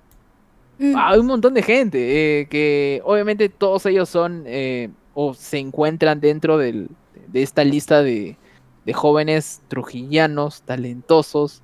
[0.77, 5.33] Mm, Ah, hay un montón de gente eh, que obviamente todos ellos son eh, o
[5.35, 6.89] se encuentran dentro del-
[7.27, 8.35] de esta lista de,
[8.83, 11.61] de jóvenes trujillanos, talentosos,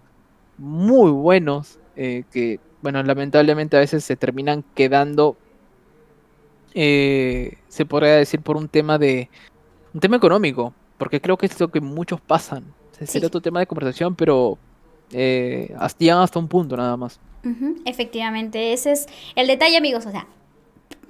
[0.57, 5.35] muy buenos, eh, que bueno, lamentablemente a veces se terminan quedando,
[6.73, 9.29] eh, se podría decir por un tema de,
[9.93, 12.63] un tema económico, porque creo que es lo que muchos pasan.
[12.97, 13.05] Sí.
[13.05, 14.57] Sería otro tema de conversación, pero
[15.11, 17.19] eh, hasta, un punto nada más.
[17.83, 20.05] Efectivamente, ese es el detalle, amigos.
[20.05, 20.25] O sea,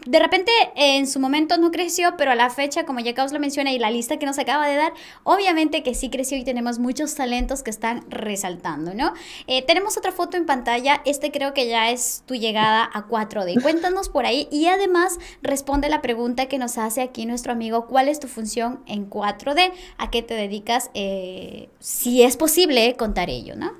[0.08, 3.40] de repente en su momento no creció, pero a la fecha, como ya Caos lo
[3.40, 4.94] menciona y la lista que nos acaba de dar,
[5.24, 9.14] obviamente que sí creció y tenemos muchos talentos que están resaltando, ¿no?
[9.48, 13.62] Eh, tenemos otra foto en pantalla, este creo que ya es tu llegada a 4D.
[13.62, 18.08] Cuéntanos por ahí y además responde la pregunta que nos hace aquí nuestro amigo, ¿cuál
[18.08, 19.72] es tu función en 4D?
[19.98, 20.90] ¿A qué te dedicas?
[20.94, 23.74] Eh, si es posible contar ello, ¿no?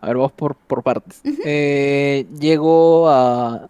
[0.00, 1.20] A ver, vamos por, por partes.
[1.44, 3.68] Eh, llego a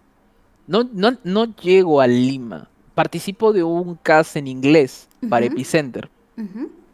[0.68, 2.68] no, no, no llego a Lima.
[2.94, 6.08] Participo de un cast en inglés para Epicenter.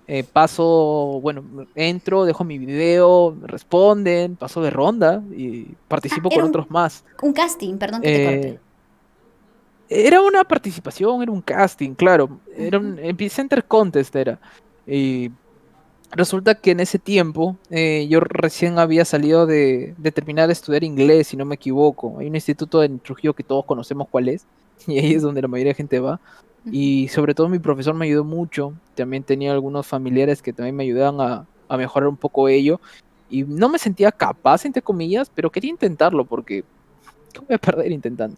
[0.07, 1.43] Eh, paso, bueno,
[1.75, 7.05] entro, dejo mi video, responden, paso de ronda y participo ah, con otros más.
[7.23, 8.49] Un casting, perdón que te corte.
[8.49, 12.39] Eh, era una participación, era un casting, claro.
[12.57, 14.39] Era un Epicenter Contest, era.
[14.87, 15.31] Y
[16.13, 21.29] Resulta que en ese tiempo eh, yo recién había salido de, terminar de estudiar inglés,
[21.29, 22.19] si no me equivoco.
[22.19, 24.47] Hay un instituto en Trujillo que todos conocemos cuál es,
[24.87, 26.21] y ahí es donde la mayoría de gente va.
[26.71, 28.73] Y sobre todo mi profesor me ayudó mucho.
[28.95, 32.81] También tenía algunos familiares que también me ayudaban a, a mejorar un poco ello.
[33.29, 36.65] Y no me sentía capaz, entre comillas, pero quería intentarlo porque
[37.35, 38.37] ¿qué voy a perder intentando?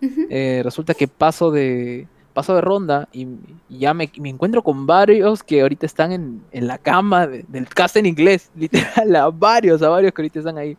[0.00, 3.26] Eh, resulta que paso de, paso de ronda y,
[3.70, 8.50] ya me, encuentro con varios que ahorita están en, la cama del cast en inglés,
[8.54, 10.76] literal, a varios, a varios que ahorita están ahí.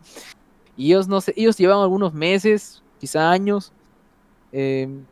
[0.78, 3.74] Y ellos, no sé, ellos llevan algunos meses, quizá años,
[4.52, 5.04] em,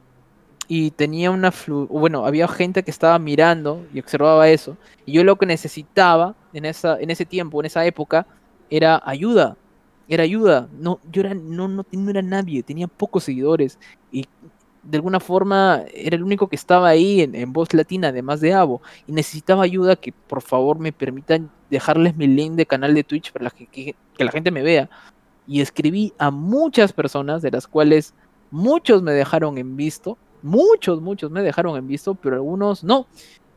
[0.67, 1.51] y tenía una,
[1.89, 6.65] bueno, había gente que estaba mirando y observaba eso, y yo lo que necesitaba en,
[6.65, 8.27] esa, en ese tiempo, en esa época,
[8.69, 9.57] era ayuda,
[10.07, 10.69] era ayuda.
[10.79, 13.79] No, yo era, no, no, no, era nadie, tenía pocos seguidores
[14.11, 14.25] y
[14.85, 18.81] de alguna forma era el único que estaba ahí en, voz latina, además de Avo,
[19.07, 23.31] y necesitaba ayuda que por favor me permitan dejarles mi link de canal de Twitch
[23.31, 24.89] para que, la gente me vea.
[25.47, 28.13] Y escribí a muchas personas, de las cuales
[28.51, 33.07] muchos me dejaron en visto, muchos, muchos me dejaron en visto, pero algunos no.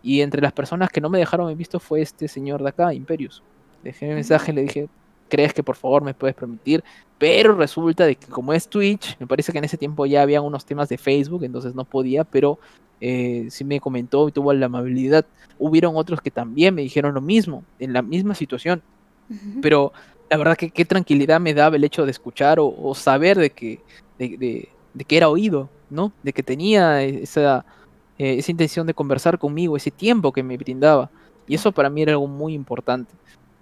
[0.03, 2.95] Y entre las personas que no me dejaron en visto fue este señor de acá,
[2.95, 3.43] Imperius.
[3.83, 4.89] Dejé mi mensaje, le dije,
[5.29, 6.83] ¿crees que por favor me puedes permitir?
[7.19, 10.41] Pero resulta de que como es Twitch, me parece que en ese tiempo ya había
[10.41, 12.59] unos temas de Facebook, entonces no podía, pero
[13.01, 15.27] eh, sí me comentó y tuvo la amabilidad.
[15.59, 18.83] Hubieron otros que también me dijeron lo mismo, en la misma situación.
[19.61, 19.93] Pero
[20.31, 23.81] la verdad que qué tranquilidad me daba el hecho de escuchar o, saber de que,
[24.19, 24.69] de,
[25.07, 26.13] que era oído, ¿no?
[26.23, 27.67] De que tenía esa,
[28.19, 31.11] eh, esa intención de conversar conmigo, ese tiempo que me brindaba.
[31.47, 33.13] Y eso para mí era algo muy importante.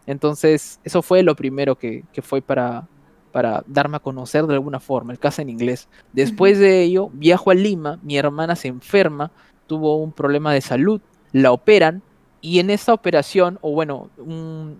[0.07, 2.87] Entonces, eso fue lo primero que, que fue para,
[3.33, 5.89] para darme a conocer de alguna forma, el caso en inglés.
[6.13, 9.31] Después de ello, viajo a Lima, mi hermana se enferma,
[9.67, 11.01] tuvo un problema de salud,
[11.33, 12.03] la operan
[12.41, 14.09] y en esa operación, o bueno,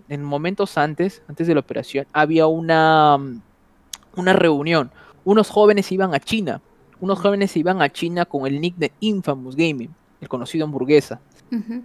[0.09, 3.17] en momentos antes, antes de la operación, había una,
[4.15, 4.89] una reunión.
[5.25, 6.61] Unos jóvenes iban a China,
[6.99, 11.19] unos jóvenes iban a China con el nick de Infamous Gaming, el conocido hamburguesa.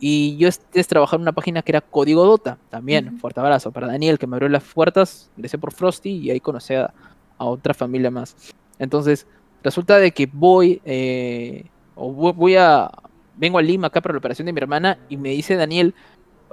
[0.00, 3.86] Y yo es trabajar en una página que era Código Dota, también, fuerte abrazo para
[3.86, 6.92] Daniel, que me abrió las puertas, ingresé por Frosty y ahí conocí a,
[7.38, 8.36] otra familia más.
[8.78, 9.26] Entonces,
[9.64, 11.64] resulta de que voy, eh,
[11.96, 12.88] o voy a,
[13.36, 15.92] vengo a Lima acá para la operación de mi hermana y me dice Daniel,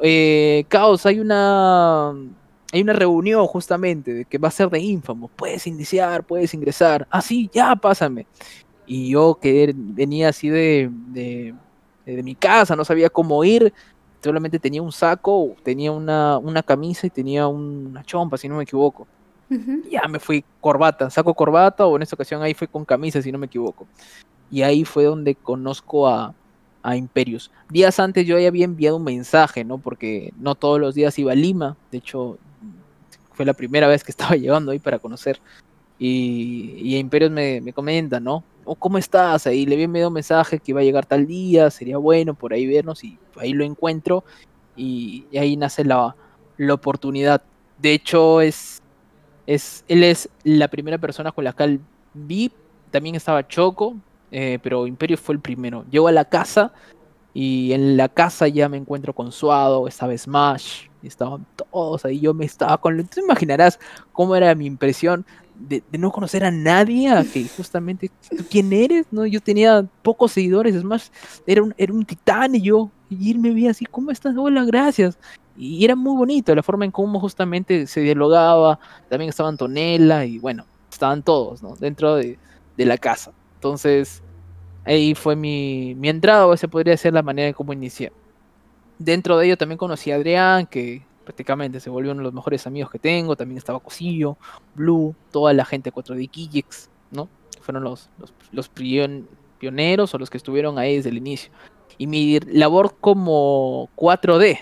[0.02, 2.10] eh, Caos, hay una,
[2.72, 7.22] hay una reunión justamente que va a ser de Infamous, puedes iniciar, puedes ingresar, ah
[7.22, 8.26] sí, ya, pásame.
[8.88, 10.90] Y yo que venía así de
[12.16, 13.74] de mi casa, no sabía cómo ir,
[14.24, 18.64] solamente tenía un saco, tenía una, una camisa y tenía una chompa, si no me
[18.64, 19.08] equivoco.
[19.90, 23.32] Ya me fui corbata, saco corbata o en esta ocasión ahí fue con camisa, si
[23.32, 23.88] no me equivoco.
[24.52, 26.36] Y ahí fue donde conozco a,
[26.84, 27.52] a Imperius.
[27.70, 29.80] Días antes yo ya había enviado un mensaje, ¿no?
[29.80, 32.38] Porque no todos los días iba a Lima, de hecho
[33.34, 35.40] fue la primera vez que estaba llegando ahí para conocer.
[35.98, 38.44] Y, y Imperius me, me comenta, ¿no?
[38.76, 39.48] ¿Cómo estás?
[39.48, 42.68] Ahí le enviado un mensaje que iba a llegar tal día, sería bueno por ahí
[42.68, 44.24] vernos y ahí lo encuentro
[44.76, 46.16] y, ahí nace la,
[46.58, 47.42] la, oportunidad.
[47.78, 48.82] De hecho, es,
[49.48, 51.80] es, él es la primera persona con la que
[52.14, 52.52] vi,
[52.92, 53.96] también estaba Choco,
[54.32, 55.86] eh, pero Imperio fue el primero.
[55.90, 56.72] Llego a la casa
[57.34, 62.34] y en la casa ya me encuentro con Suado, estaba Smash, estaban todos ahí, yo
[62.34, 63.06] me estaba con...
[63.08, 63.80] Tú imaginarás
[64.12, 65.26] cómo era mi impresión
[65.60, 69.06] de, no conocer a nadie, que justamente, ¿tú quién eres?
[69.12, 71.12] no Yo tenía pocos seguidores, es más,
[71.46, 74.36] era un, era un titán y yo, y él me así, ¿cómo estás?
[74.38, 75.18] Hola, gracias.
[75.58, 80.40] Y era muy bonito la forma en cómo justamente se dialogaba, también estaba Antonella y
[80.40, 81.76] bueno, estaban todos, ¿no?
[81.76, 82.40] Dentro de,
[82.78, 83.32] de la casa.
[83.56, 84.24] Entonces,
[84.86, 88.12] ahí fue mi, entrada, o esa podría ser la manera en cómo inicié.
[88.98, 92.66] Dentro de ello también conocí a Adrián, que prácticamente se volvió uno de los mejores
[92.66, 93.36] amigos que tengo.
[93.36, 94.36] También estaba Cosillo,
[94.74, 97.30] Blue, toda la gente 4D Kijix, ¿no?
[97.62, 98.10] fueron los,
[98.52, 98.68] los,
[99.60, 101.52] pioneros o los que estuvieron ahí desde el inicio.
[102.00, 104.58] Y mi labor como 4D.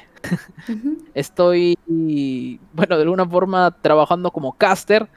[1.13, 5.07] Estoy, bueno, de alguna forma trabajando como caster,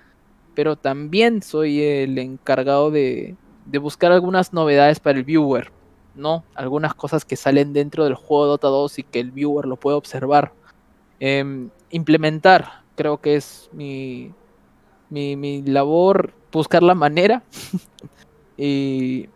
[0.54, 3.34] pero también soy el encargado de,
[3.66, 5.72] de buscar algunas novedades para el viewer,
[6.14, 6.44] ¿no?
[6.54, 9.96] Algunas cosas que salen dentro del juego Dota 2 y que el viewer lo puede
[9.96, 10.52] observar.
[11.20, 14.32] Em, implementar, creo que es mi,
[15.10, 17.42] mi, mi labor, buscar la manera.
[18.56, 19.28] y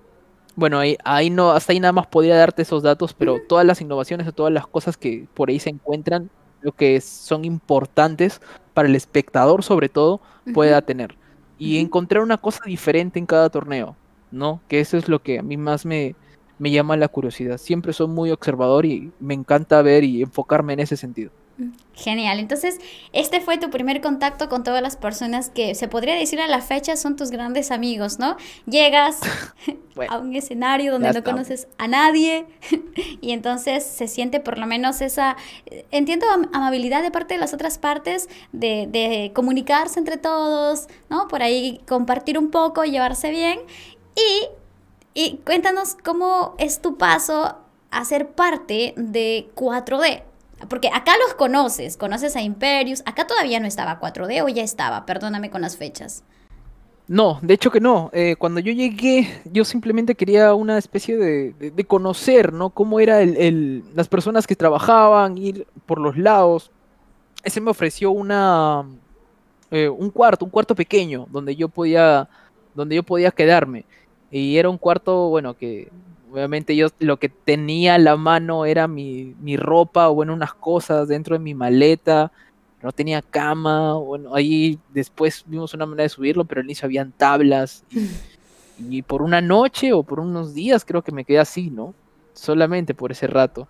[0.57, 3.81] bueno, ahí, ahí no, hasta ahí nada más podría darte esos datos, pero todas las
[3.81, 8.41] innovaciones o todas las cosas que por ahí se encuentran, creo que son importantes
[8.73, 10.21] para el espectador sobre todo,
[10.53, 11.17] pueda tener.
[11.59, 13.97] Y encontrar una cosa diferente en cada torneo.
[14.35, 14.61] ¿no?
[14.69, 16.17] Que eso es lo que a mí más me,
[16.59, 17.59] me llama la curiosidad.
[17.59, 21.31] Siempre soy muy observador y me encanta ver y enfocarme en ese sentido.
[21.95, 22.79] Genial, entonces
[23.13, 26.61] este fue tu primer contacto con todas las personas que se podría decir a la
[26.61, 28.37] fecha son tus grandes amigos, ¿no?
[28.67, 29.21] Llegas
[30.09, 32.47] a un escenario donde no conoces a nadie
[33.21, 35.37] y entonces se siente por lo menos esa,
[35.93, 41.29] entiendo, amabilidad de parte de las otras partes, de, de comunicarse entre todos, ¿no?
[41.29, 43.61] Por ahí compartir un poco, llevarse bien
[45.15, 47.57] y, cuéntanos cómo es tu paso
[47.91, 50.23] a ser parte de 4D.
[50.69, 55.05] Porque acá los conoces, conoces a Imperius, acá todavía no estaba 4D o ya estaba,
[55.07, 56.25] perdóname con las fechas.
[57.07, 58.11] No, de hecho que no.
[58.15, 62.71] Eh, cuando yo llegué, yo simplemente quería una especie de, conocer, ¿no?
[62.71, 66.71] Cómo era el, las personas que trabajaban, ir por los lados.
[67.43, 68.87] Ese me ofreció una,
[69.71, 72.29] eh, un cuarto, un cuarto pequeño, donde yo podía,
[72.75, 73.85] donde yo podía quedarme.
[74.31, 75.91] Y era un cuarto, bueno, que
[76.35, 80.53] obviamente yo lo que tenía a la mano era mi, mi ropa o bueno, unas
[80.53, 82.33] cosas dentro de mi maleta.
[82.83, 87.13] No tenía cama, bueno, ahí después vimos una manera de subirlo, pero al inicio habían
[87.13, 87.85] tablas.
[88.77, 91.95] Y, por una noche o por unos días creo que me quedé así, ¿no?
[92.33, 93.69] Solamente por ese rato.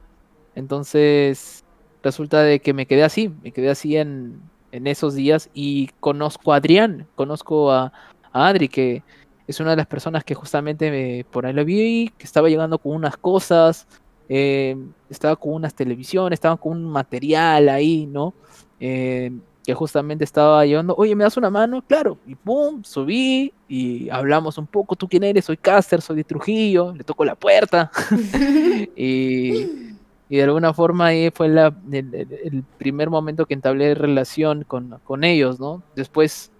[0.54, 1.62] Entonces,
[2.02, 4.40] resulta de que me quedé así, me quedé así en,
[4.72, 7.92] en esos días y conozco a Adrián, conozco a,
[8.32, 9.02] a Adri, que
[9.46, 12.92] es una de las personas que justamente por ahí lo vi, que estaba llegando con
[12.92, 13.86] unas cosas,
[14.28, 14.76] eh,
[15.10, 18.34] estaba con unas televisiones, estaba con un material ahí, ¿no?
[18.80, 19.30] Eh,
[19.64, 21.82] que justamente estaba llevando, oye, ¿me das una mano?
[21.86, 25.46] Claro, y pum, subí y hablamos un poco, ¿tú quién eres?
[25.46, 27.90] Soy Caster, soy de Trujillo, le toco la puerta.
[28.96, 29.84] y,
[30.28, 35.60] de alguna forma ahí fue la, el, primer momento que entablé relación con, con ellos,
[35.60, 35.82] ¿no?
[35.94, 36.50] Después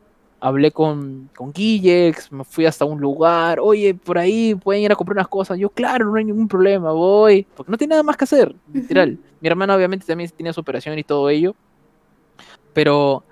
[0.45, 4.95] hablé con, con Guillex, me fui hasta un lugar, oye, por ahí pueden ir a
[4.95, 5.59] comprar unas cosas.
[5.59, 9.19] Yo, claro, no hay ningún problema, voy, porque no tiene nada más que hacer, literal.
[9.41, 11.57] Mi hermana obviamente también tenía su operación y todo ello,
[12.75, 13.25] pero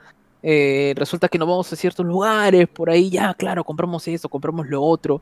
[0.42, 4.66] eh, resulta que nos vamos a ciertos lugares, por ahí ya, claro, compramos esto, compramos
[4.68, 5.20] lo otro,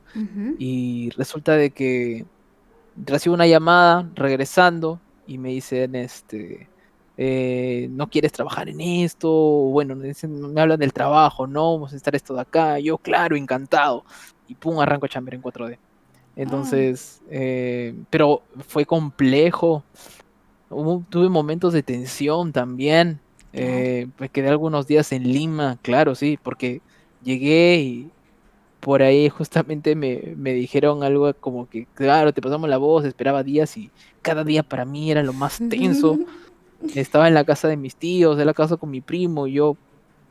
[0.61, 2.25] y resulta de que
[3.05, 6.69] recibo una llamada regresando y me dicen, este,
[7.23, 12.17] eh, no quieres trabajar en esto, bueno, me hablan del trabajo, no, vamos a estar
[12.17, 14.07] esto de acá, yo claro, encantado,
[14.49, 15.77] y pum, arranco Chamber en 4D.
[16.35, 19.85] Entonces, eh, pero fue complejo,
[21.11, 23.21] tuve momentos de tensión también,
[23.53, 26.81] eh, me quedé algunos días en Lima, claro, sí, porque
[27.23, 28.11] llegué y
[28.81, 33.43] por ahí justamente me, me, dijeron algo como que, claro, te pasamos la voz, esperaba
[33.43, 33.91] días y
[34.23, 36.19] cada día para mí era lo más tenso.
[36.95, 39.77] estaba en la casa de mis tíos, en la casa con mi primo, y yo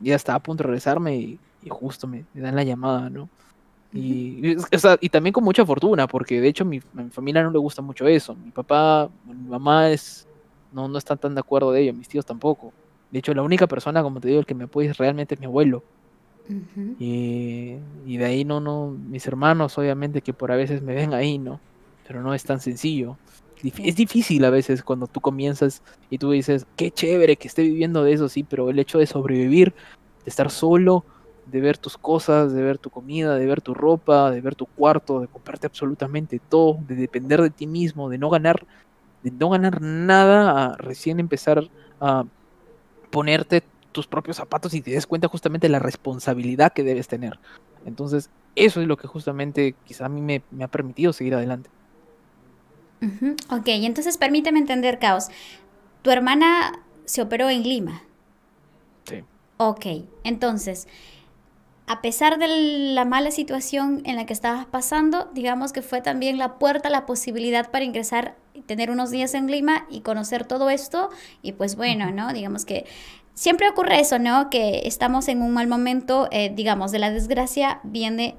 [0.00, 3.28] ya estaba a punto de regresarme y, justo me, dan la llamada, ¿no?
[3.92, 4.56] Y,
[5.00, 7.82] y también con mucha fortuna, porque de hecho mi, a mi familia no le gusta
[7.82, 8.36] mucho eso.
[8.36, 10.28] Mi papá, mi mamá es
[10.72, 12.72] no, no están tan de acuerdo de ello, mis tíos tampoco.
[13.10, 15.46] De hecho, la única persona, como te digo, el que me apoya realmente es mi
[15.46, 15.82] abuelo.
[16.98, 21.14] y, y, de ahí no, no, mis hermanos, obviamente, que por a veces me ven
[21.14, 21.60] ahí, ¿no?
[22.10, 23.16] Pero no es tan sencillo
[23.62, 28.02] es difícil a veces cuando tú comienzas y tú dices, qué chévere que esté viviendo
[28.02, 29.74] de eso, sí, pero el hecho de sobrevivir,
[30.24, 31.04] de estar solo,
[31.46, 34.66] de ver tus cosas, de ver tu comida, de ver tu ropa, de ver tu
[34.66, 38.66] cuarto, de comprarte absolutamente todo, de depender de ti mismo, de no ganar,
[39.22, 41.68] de no ganar nada, a recién empezar
[42.00, 42.24] a
[43.10, 47.38] ponerte tus propios zapatos y te des cuenta justamente de la responsabilidad que debes tener.
[47.84, 51.70] Entonces, eso es lo que justamente quizá a mí me, me ha permitido seguir adelante.
[53.48, 55.28] Ok, entonces permíteme entender, Caos.
[56.02, 58.02] Tu hermana se operó en Lima.
[59.04, 59.24] Sí.
[59.56, 59.86] Ok,
[60.24, 60.86] entonces,
[61.86, 62.46] a pesar de
[62.94, 67.04] la mala situación en la que estabas pasando, digamos que fue también la puerta, la
[67.06, 71.10] posibilidad para ingresar y tener unos días en Lima y conocer todo esto.
[71.42, 72.32] Y pues bueno, ¿no?
[72.32, 72.86] Digamos que
[73.34, 74.50] siempre ocurre eso, ¿no?
[74.50, 78.36] Que estamos en un mal momento, eh, digamos, de la desgracia viene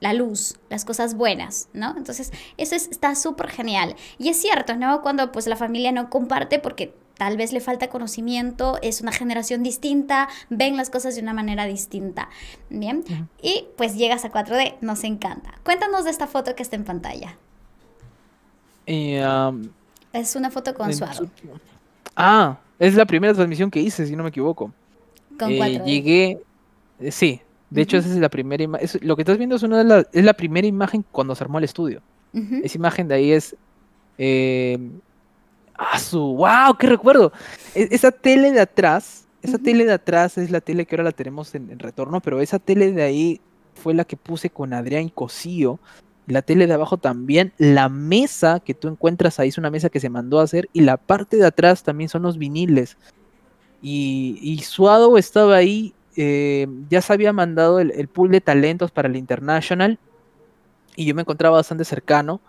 [0.00, 1.94] la luz, las cosas buenas, ¿no?
[1.96, 3.96] Entonces, eso está súper genial.
[4.18, 5.02] Y es cierto, ¿no?
[5.02, 9.62] Cuando pues la familia no comparte porque tal vez le falta conocimiento, es una generación
[9.62, 12.28] distinta, ven las cosas de una manera distinta.
[12.70, 13.04] Bien,
[13.42, 15.54] y pues llegas a 4D, nos encanta.
[15.64, 17.36] Cuéntanos de esta foto que está en pantalla.
[20.12, 21.28] es una foto con Suado.
[22.14, 24.72] Ah, es la primera transmisión que hice, si no me equivoco.
[25.38, 25.80] Con 4D.
[25.80, 26.42] Eh, llegué,
[27.00, 29.78] eh, sí, de hecho esa es la primera imagen, lo que estás viendo es, una
[29.78, 32.02] de las, es la primera imagen cuando se armó el estudio.
[32.32, 33.56] Esa imagen de ahí es...
[34.18, 34.78] Eh,
[35.78, 36.18] ¡Ah, su!
[36.18, 36.76] ¡Wow!
[36.78, 37.32] ¡Qué recuerdo!
[37.74, 41.12] E, esa tele de atrás, esa tele de atrás es la tele que ahora la
[41.12, 43.40] tenemos en, retorno, pero esa tele de ahí
[43.74, 45.78] fue la que puse con Adrián Cosío.
[46.26, 47.52] La tele de abajo también.
[47.56, 50.68] La mesa que tú encuentras ahí es una mesa que se mandó a hacer.
[50.72, 52.98] Y la parte de atrás también son los viniles.
[53.80, 55.94] Y, Suado estaba ahí.
[56.20, 59.98] Eh, ya se había mandado el, el, pool de talentos para el International.
[60.96, 62.40] Y yo me encontraba bastante cercano.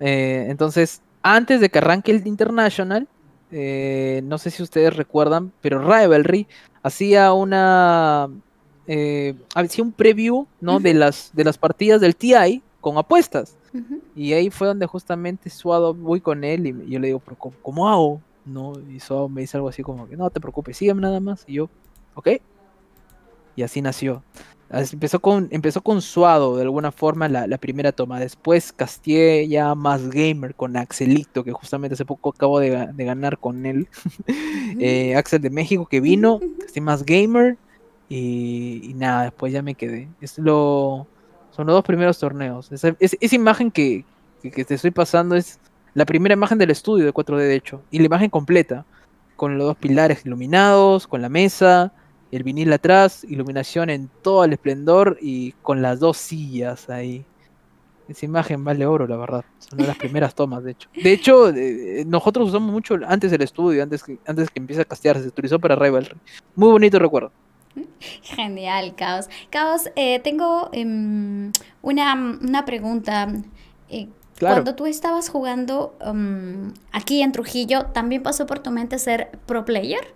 [0.00, 3.08] Eh, entonces antes de que arranque el International,
[3.50, 6.46] eh, no sé si ustedes recuerdan, pero Rivalry
[6.82, 8.28] hacía una
[8.86, 10.80] eh, hacía un preview ¿no?
[10.80, 13.56] de las de las partidas del TI con apuestas.
[14.16, 17.88] Y ahí fue donde justamente Suado voy con él y yo le digo, ¿cómo, cómo
[17.88, 18.20] hago?
[18.44, 18.72] ¿No?
[18.90, 21.44] Y Suado me dice algo así como que no te preocupes, sígueme nada más.
[21.46, 21.68] Y yo,
[22.14, 22.28] ok.
[23.58, 24.22] Y así nació.
[24.70, 28.20] Empezó con, empezó con Suado de alguna forma la, primera toma.
[28.20, 33.66] Después castié ya más gamer con Axelito, que justamente hace poco acabo de, ganar con
[33.66, 33.88] él.
[34.80, 37.56] Eh, Axel de México que vino, casté más gamer.
[38.08, 40.08] Y, nada, después ya me quedé.
[40.20, 41.08] Es lo,
[41.50, 42.70] son los dos primeros torneos.
[42.70, 44.04] Esa, esa imagen que,
[44.40, 45.58] que, te estoy pasando es
[45.94, 47.82] la primera imagen del estudio de 4D, de hecho.
[47.90, 48.86] Y la imagen completa.
[49.34, 51.92] Con los dos pilares iluminados, con la mesa
[52.30, 57.24] el vinil atrás, iluminación en todo el esplendor y con las dos sillas ahí.
[58.08, 59.44] Esa imagen vale oro, la verdad.
[59.58, 60.88] Son una de las primeras tomas, de hecho.
[60.94, 64.84] De hecho, eh, nosotros usamos mucho antes del estudio, antes que, antes que empiece a
[64.86, 66.16] castearse, se utilizó para Rivalry.
[66.54, 67.30] Muy bonito recuerdo.
[68.22, 69.28] Genial, Caos.
[69.50, 71.52] Caos, eh, tengo em,
[71.82, 73.28] una, pregunta.
[73.90, 74.08] Eh,
[74.40, 79.64] cuando tú estabas jugando em, aquí en Trujillo, ¿también pasó por tu mente ser pro
[79.64, 80.14] player?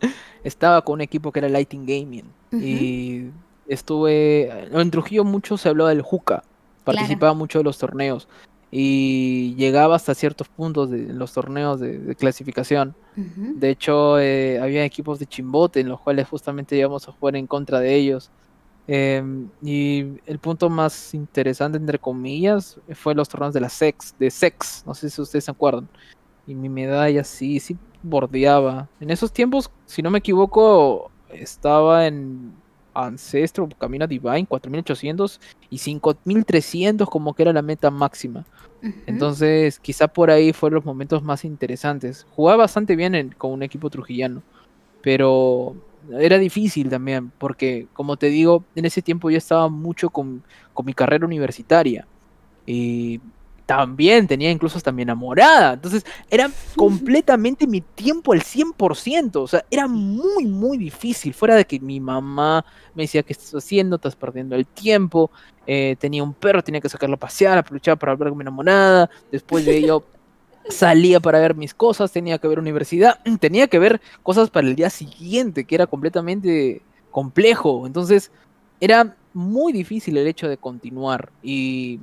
[0.46, 2.24] estaba con un equipo que era Lighting Gaming.
[2.52, 3.30] Y
[3.66, 4.68] estuve.
[4.72, 6.44] En Trujillo mucho se habló del Juca.
[6.84, 8.28] Participaba mucho de los torneos.
[8.70, 12.94] Y llegaba hasta ciertos puntos de los torneos de, clasificación.
[13.16, 17.46] De hecho, eh, había equipos de chimbote en los cuales justamente íbamos a jugar en
[17.46, 18.30] contra de ellos.
[18.88, 24.30] Em, y el punto más interesante, entre comillas, fue los torneos de la Sex, de
[24.30, 24.84] Sex.
[24.86, 25.88] No sé si ustedes se acuerdan.
[26.46, 27.76] Y mi medalla sí, sí
[28.08, 28.88] bordeaba.
[29.00, 32.52] En esos tiempos, si no me equivoco, estaba en
[32.94, 35.40] Ancestro, Camino Divine, 4800
[35.70, 38.44] y 5300 como que era la meta máxima.
[39.06, 42.26] Entonces, quizá por ahí fueron los momentos más interesantes.
[42.30, 44.42] Jugaba bastante bien con un equipo trujillano,
[45.02, 45.74] pero
[46.12, 50.42] era difícil también, porque como te digo, en ese tiempo yo estaba mucho con,
[50.72, 52.06] con mi carrera universitaria.
[52.64, 53.20] Y
[53.66, 55.74] también tenía incluso hasta mi enamorada.
[55.74, 59.36] Entonces era completamente mi tiempo al 100%.
[59.36, 61.34] O sea, era muy, muy difícil.
[61.34, 62.64] Fuera de que mi mamá
[62.94, 63.96] me decía, ¿qué estás haciendo?
[63.96, 65.32] Estás perdiendo el tiempo.
[65.66, 69.10] Eh, tenía un perro, tenía que sacarlo a pasear, aprovechar para hablar con mi enamorada.
[69.32, 70.04] Después de ello
[70.68, 74.76] salía para ver mis cosas, tenía que ver universidad, tenía que ver cosas para el
[74.76, 77.84] día siguiente, que era completamente complejo.
[77.84, 78.30] Entonces
[78.78, 81.32] era muy difícil el hecho de continuar.
[81.42, 81.98] Y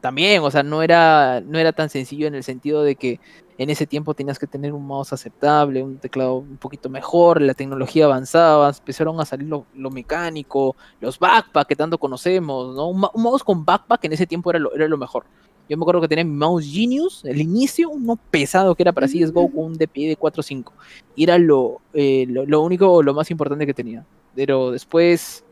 [0.00, 3.20] también, o sea, no era, no era tan sencillo en el sentido de que
[3.58, 7.54] en ese tiempo tenías que tener un mouse aceptable, un teclado un poquito mejor, la
[7.54, 12.88] tecnología avanzaba, empezaron a salir lo, mecánico, los backpack que tanto conocemos, ¿no?
[12.88, 15.24] Un, mouse con backpack en ese tiempo era lo, era lo mejor.
[15.68, 19.08] Yo me acuerdo que tenía mi mouse Genius, el inicio, uno pesado que era para
[19.08, 20.72] CSGO con un DPI de 4.5.
[21.14, 24.06] Y era lo, eh, lo, lo único o lo más importante que tenía.
[24.34, 25.44] Pero después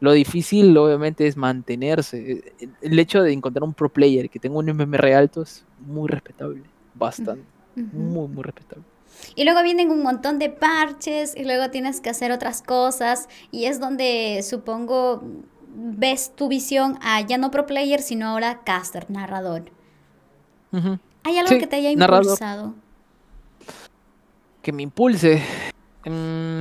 [0.00, 2.54] lo difícil, obviamente, es mantenerse.
[2.80, 6.62] El hecho de encontrar un pro player que tenga un MMR alto es muy respetable.
[6.94, 7.44] Bastante.
[7.74, 8.84] Muy, muy respetable.
[9.34, 13.64] Y luego vienen un montón de parches y luego tienes que hacer otras cosas y
[13.64, 15.22] es donde supongo
[15.74, 19.70] ves tu visión a ya no pro player, sino ahora caster, narrador.
[21.24, 22.74] ¿Hay algo que te haya impulsado?
[24.62, 25.42] Que me impulse.
[26.04, 26.60] Mm,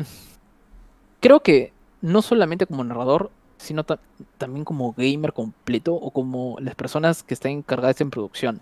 [1.20, 3.84] creo que no solamente como narrador, sino
[4.38, 8.62] también como gamer completo o como las personas que están encargadas en producción.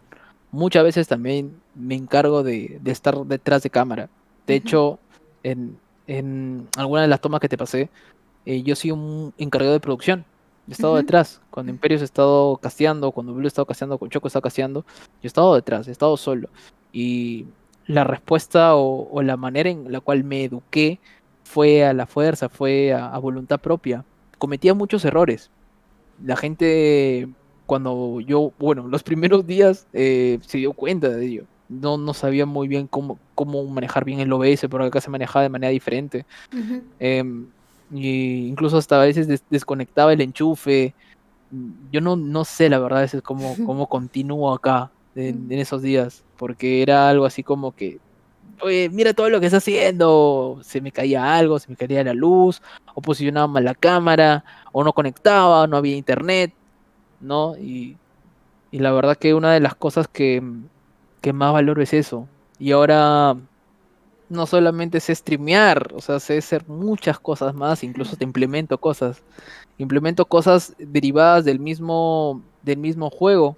[0.52, 4.10] Muchas veces también me encargo de, estar detrás de cámara.
[4.48, 5.00] De hecho,
[5.44, 5.78] en,
[6.08, 7.90] en alguna de las tomas que te pasé,
[8.46, 10.26] eh, yo soy un encargado de producción.
[10.68, 11.42] He estado detrás.
[11.52, 15.22] Cuando Imperios ha estado casteando, cuando Blue ha estado casteando, con Choco está casteando, yo
[15.24, 16.50] he estado detrás, he estado solo.
[16.92, 17.46] Y
[17.86, 21.00] la respuesta o, o la manera en la cual me eduqué
[21.46, 24.04] fue a la fuerza, fue a, a voluntad propia.
[24.38, 25.50] Cometía muchos errores.
[26.24, 27.28] La gente,
[27.66, 31.44] cuando yo, bueno, los primeros días eh, se dio cuenta de ello.
[31.68, 35.44] No, no sabía muy bien cómo, cómo manejar bien el OBS, porque acá se manejaba
[35.44, 36.26] de manera diferente.
[37.00, 37.48] Em,
[37.92, 40.96] y incluso hasta a veces des- desconectaba el enchufe.
[41.92, 46.24] Yo no, no sé la verdad veces cómo, cómo continúo acá en, en esos días,
[46.38, 48.00] porque era algo así como que,
[48.92, 52.62] mira todo lo que está haciendo, se me caía algo, se me caía la luz,
[52.94, 56.54] o posicionaba mal la cámara, o no conectaba, o no había internet,
[57.20, 57.58] ¿no?
[57.58, 57.98] Y,
[58.72, 60.42] y la verdad que una de las cosas que,
[61.22, 62.28] que más valoro es eso.
[62.60, 63.36] Y ahora
[64.30, 69.24] no solamente sé streamear, o sea, sé hacer muchas cosas más, incluso te implemento cosas.
[69.78, 73.58] Implemento cosas derivadas del mismo, del mismo juego.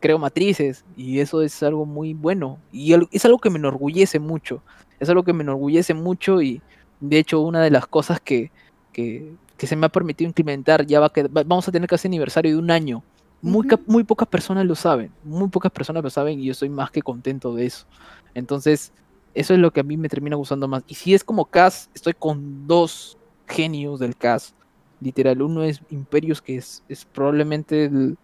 [0.00, 2.58] Creo matrices y eso es algo muy bueno.
[2.72, 4.62] Y es algo que me enorgullece mucho.
[4.98, 6.60] Es algo que me enorgullece mucho y
[7.00, 8.50] de hecho una de las cosas que,
[8.92, 12.52] que, que se me ha permitido implementar, ya va va- vamos a tener casi aniversario
[12.52, 13.02] de un año.
[13.42, 13.78] Muy, Ujú.
[13.86, 17.00] muy pocas personas lo saben, muy pocas personas lo saben y yo estoy más que
[17.00, 17.86] contento de eso.
[18.34, 18.92] Entonces,
[19.34, 20.82] eso es lo que a mí me termina gustando más.
[20.86, 24.54] Y si es como CAS, estoy con dos genios del CAS.
[25.00, 28.16] Literal, uno es Imperius, que es, es probablemente el-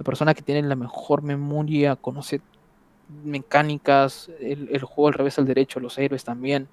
[0.00, 2.40] la persona que tiene la mejor memoria, conoce
[3.22, 6.68] mecánicas, el, el juego al revés al derecho, los héroes también.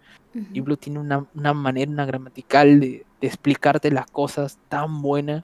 [0.54, 0.62] Y.
[0.62, 5.44] Blue tiene una, una manera, una gramatical de, de explicarte las cosas tan buena.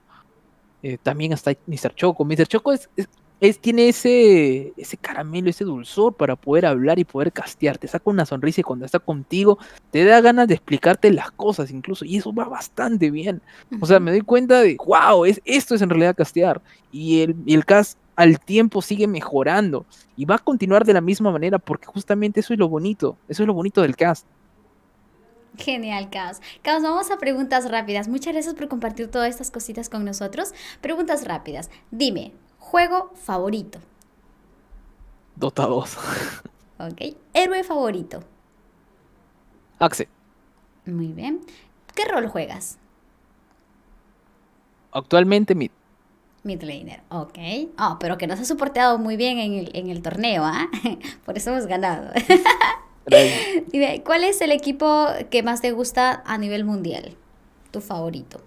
[0.82, 1.94] Eh, también está Mr.
[1.94, 2.24] Choco.
[2.24, 2.46] Mr.
[2.46, 3.08] Choco es, es-
[3.48, 7.78] es- tiene ese, ese caramelo, ese dulzor para poder hablar y poder castear.
[7.78, 9.58] Te saca una sonrisa y cuando está contigo
[9.90, 12.04] te da ganas de explicarte las cosas incluso.
[12.04, 13.42] Y eso va bastante bien.
[13.80, 16.62] O sea, me doy cuenta de, wow, es, esto es en realidad castear.
[16.90, 19.86] Y el, y el cast al tiempo sigue mejorando.
[20.16, 23.18] Y va a continuar de la misma manera porque justamente eso es lo bonito.
[23.28, 24.26] Eso es lo bonito del cast.
[25.56, 26.40] Genial, Caos.
[26.62, 28.08] Caos, vamos a preguntas rápidas.
[28.08, 30.52] Muchas gracias por compartir todas estas cositas con nosotros.
[30.80, 31.70] Preguntas rápidas.
[31.92, 32.32] Dime,
[32.74, 33.78] juego favorito.
[35.36, 35.96] Dota 2.
[36.80, 37.16] ¿Ok?
[37.32, 38.24] Héroe favorito.
[39.78, 40.08] Axe.
[40.84, 41.40] Muy bien.
[41.94, 42.78] ¿Qué rol juegas?
[44.90, 45.70] Actualmente mid.
[46.42, 47.02] Mid laner.
[47.10, 47.38] Ok.
[47.76, 50.68] Ah, pero que nos ha soportado muy bien en el, en el torneo, ¿ah?
[51.24, 52.10] Por eso hemos ganado.
[53.70, 57.16] Dime, ¿cuál es el equipo que más te gusta a nivel mundial?
[57.70, 58.40] Tu favorito.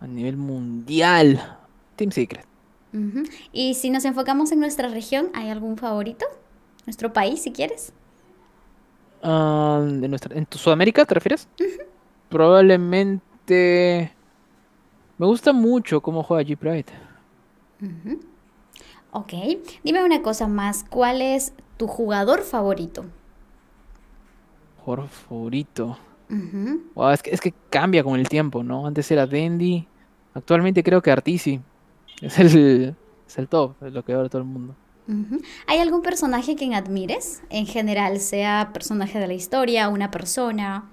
[0.00, 1.56] A nivel mundial.
[1.96, 2.44] Team Secret.
[3.52, 6.24] Y si nos enfocamos en nuestra región, ¿hay algún favorito?
[6.86, 7.92] ¿Nuestro país, si quieres?
[9.22, 11.48] Ah, de nuestra, ¿En tu Sudamérica te refieres?
[12.28, 14.12] Probablemente.
[15.18, 16.92] Me gusta mucho cómo juega G-Pride.
[17.82, 18.20] Ujú.
[19.12, 19.32] Ok.
[19.82, 20.84] Dime una cosa más.
[20.88, 23.04] ¿Cuál es tu jugador favorito?
[24.84, 25.98] Jugador favorito.
[26.94, 28.86] Wow, es, que, es que cambia con el tiempo, ¿no?
[28.86, 29.86] Antes era Dendy.
[30.34, 31.60] Actualmente creo que Artisi.
[32.20, 32.94] Es el,
[33.26, 34.74] es el top, es lo que ahora todo el mundo.
[35.66, 37.42] ¿Hay algún personaje que admires?
[37.50, 40.84] En general, sea personaje de la historia, una persona.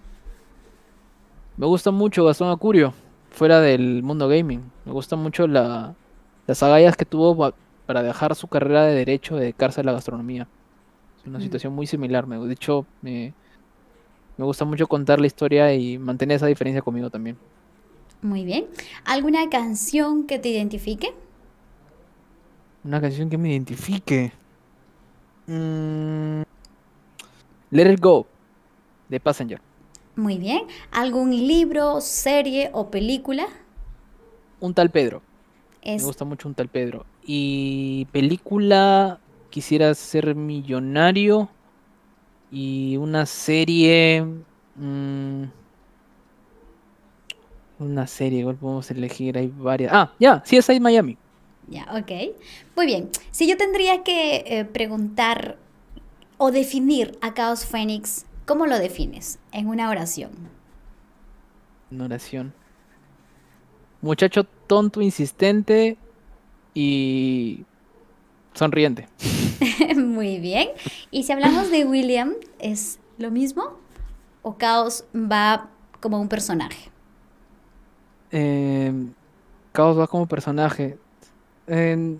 [1.57, 2.93] Me gusta mucho Gastón Acurio,
[3.31, 4.61] fuera del mundo gaming.
[4.85, 5.93] Me gusta mucho la,
[6.47, 7.53] las agallas que tuvo pa-
[7.85, 10.47] para dejar su carrera de derecho, de dedicarse a la gastronomía.
[11.21, 11.43] Es una Mm.
[11.43, 12.27] situación muy similar.
[12.27, 13.33] Me, de hecho, me,
[14.37, 17.37] me gusta mucho contar la historia y mantener esa diferencia conmigo también.
[18.23, 18.67] Muy bien.
[19.03, 21.13] ¿Alguna canción que te identifique?
[22.85, 24.31] Una canción que me identifique.
[25.45, 26.41] Mm,
[27.71, 28.25] Let It Go,
[29.09, 29.59] de Passenger.
[30.15, 30.63] Muy bien.
[30.91, 33.45] ¿Algún libro, serie o película?
[34.61, 35.21] Un tal Pedro.
[35.81, 37.05] Es Me gusta mucho un tal Pedro.
[37.25, 39.19] Y película,
[39.49, 41.49] quisiera ser millonario.
[42.51, 44.25] Y una serie.
[44.75, 45.43] mm,
[47.83, 49.91] una serie, igual podemos elegir, hay varias.
[49.93, 51.17] Ah, ya, sí, es ahí Miami.
[51.67, 52.35] Ya, ok.
[52.75, 53.09] Muy bien.
[53.31, 55.57] Si yo tendría que eh, preguntar
[56.37, 59.39] o definir a Chaos Phoenix, ¿cómo lo defines?
[59.51, 60.31] En una oración.
[61.91, 62.53] Una oración.
[64.01, 65.97] Muchacho tonto, insistente
[66.73, 67.63] y
[68.53, 69.07] sonriente.
[69.95, 70.69] Muy bien.
[71.11, 73.77] Y si hablamos de William, ¿es lo mismo?
[74.41, 75.69] ¿O Chaos va
[76.01, 76.92] como un personaje?
[78.33, 78.91] Eh,
[79.71, 80.97] Caos va como personaje.
[81.67, 82.17] Eh,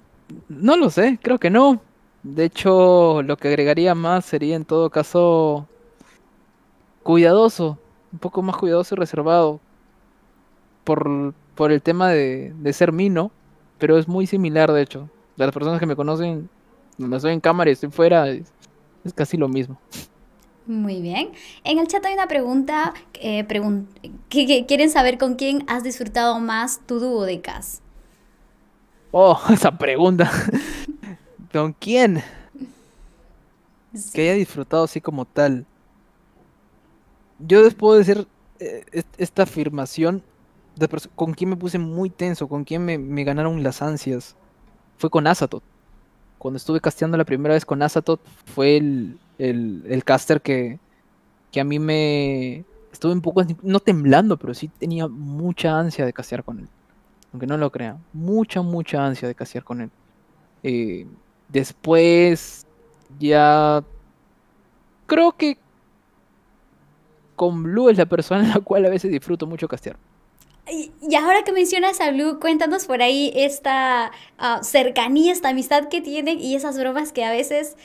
[0.49, 1.81] no lo sé, creo que no.
[2.23, 5.67] De hecho, lo que agregaría más sería en todo caso
[7.03, 7.77] cuidadoso,
[8.13, 9.59] un poco más cuidadoso y reservado.
[10.83, 13.31] por, por el tema de, de ser Mino,
[13.79, 15.09] pero es muy similar, de hecho.
[15.37, 16.49] De las personas que me conocen,
[16.97, 18.51] cuando estoy en cámara y estoy fuera, es
[19.15, 19.79] casi lo mismo.
[20.65, 21.31] Muy bien.
[21.63, 23.89] En el chat hay una pregunta eh, pregun
[24.29, 27.81] que, que quieren saber con quién has disfrutado más tu dúo de Cas.
[29.11, 30.29] Oh, esa pregunta.
[31.51, 32.23] ¿Con quién?
[34.11, 35.67] Que haya disfrutado así como tal.
[37.39, 38.27] Yo les puedo decir
[38.59, 40.23] eh, est- esta afirmación
[40.75, 44.35] de con quién me puse muy tenso, con quién me, me ganaron las ansias.
[44.97, 45.63] Fue con Azatoth.
[46.39, 50.79] Cuando estuve casteando la primera vez con Azatoth, fue el, el, el caster que,
[51.51, 52.65] que a mí me...
[52.91, 56.67] Estuve un poco, no temblando, pero sí tenía mucha ansia de castear con él.
[57.31, 57.97] Aunque no lo crean.
[58.13, 59.89] Mucha, mucha ansia de castear con él.
[60.61, 61.07] Eh,
[61.49, 62.65] después,
[63.19, 63.83] ya...
[65.05, 65.57] Creo que
[67.35, 69.97] con Blue es la persona en la cual a veces disfruto mucho castear.
[70.71, 75.89] Y, y ahora que mencionas a Blue, cuéntanos por ahí esta ah, cercanía, esta amistad
[75.89, 77.75] que tienen y esas bromas que a veces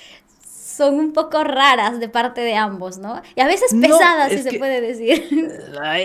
[0.79, 3.21] son un poco raras de parte de ambos, ¿no?
[3.37, 5.23] Y a veces No, pesadas, si se que- puede decir.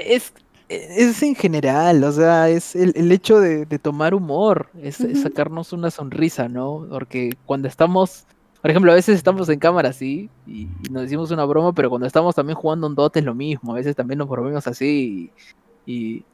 [0.09, 0.33] Es,
[0.69, 5.71] es en general, o sea, es el, el hecho de, de tomar humor, es, sacarnos
[5.73, 6.87] una sonrisa, ¿no?
[6.89, 8.25] Porque cuando estamos,
[8.61, 11.89] por ejemplo, a veces estamos en cámara, sí, y, y nos decimos una broma, pero
[11.89, 15.33] cuando estamos también jugando un Dota es lo mismo, a veces también nos bromemos así,
[15.85, 16.25] y, y,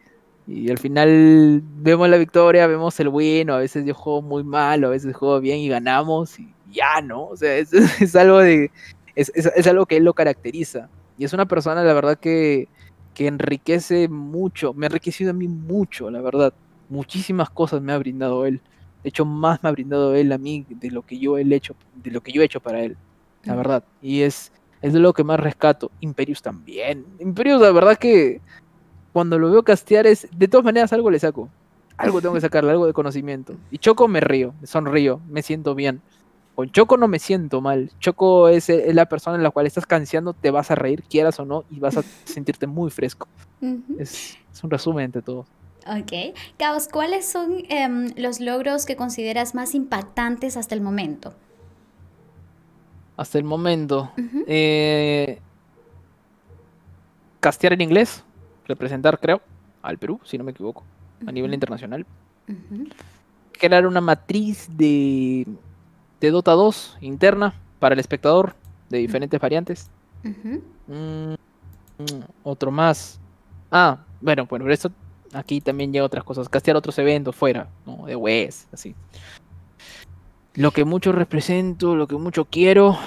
[0.68, 4.44] y al final vemos la victoria, vemos el win, o a veces yo juego muy
[4.44, 7.28] mal, o a veces juego bien y ganamos, y ya, ¿no?
[7.28, 8.72] O sea, es, es algo de,
[9.16, 12.68] es, es, es algo que él lo caracteriza, y es una persona, la verdad, que
[13.14, 16.54] que enriquece mucho, me ha enriquecido a mí mucho, la verdad.
[16.88, 18.62] Muchísimas cosas me ha brindado él.
[19.04, 21.76] De hecho, más me ha brindado él a mí de lo que yo he hecho,
[21.96, 22.96] de lo que yo he hecho para él,
[23.44, 23.58] la Mm.
[23.58, 23.84] verdad.
[24.02, 25.92] Y es, es de lo que más rescato.
[26.00, 27.06] Imperius también.
[27.20, 28.40] Imperius, la verdad que
[29.12, 31.50] cuando lo veo castear es, de todas maneras, algo le saco.
[31.98, 33.54] Algo tengo que sacarle, algo de conocimiento.
[33.70, 36.02] Y Choco me río, me sonrío, me siento bien.
[36.60, 37.90] Con Choco no me siento mal.
[38.02, 41.40] Choco es, es la persona en la cual estás canseando, te vas a reír, quieras
[41.40, 43.30] o no, y vas a sentirte muy fresco.
[43.98, 45.48] Es, es un resumen entre todos.
[45.88, 46.36] Ok.
[46.58, 51.34] Caos, ¿cuáles son em, los logros que consideras más impactantes hasta el momento?
[53.16, 54.12] Hasta el momento.
[54.46, 55.40] Eh,
[57.40, 58.26] castear en inglés,
[58.68, 59.42] representar, creo,
[59.82, 60.84] al Perú, si no me equivoco,
[61.26, 62.06] a nivel internacional.
[63.54, 65.48] Crear una matriz de,
[66.20, 68.56] de Dota 2 interna para el espectador
[68.90, 69.90] de diferentes variantes.
[70.24, 71.34] Mm,
[71.98, 73.20] mm, otro más.
[73.72, 74.92] Ah, bueno, bueno, pero esto
[75.34, 76.50] aquí también llega otras cosas.
[76.50, 78.06] Castear otros eventos fuera, ¿no?
[78.06, 78.96] De WES, así.
[80.56, 82.98] Lo que mucho represento, lo que mucho quiero.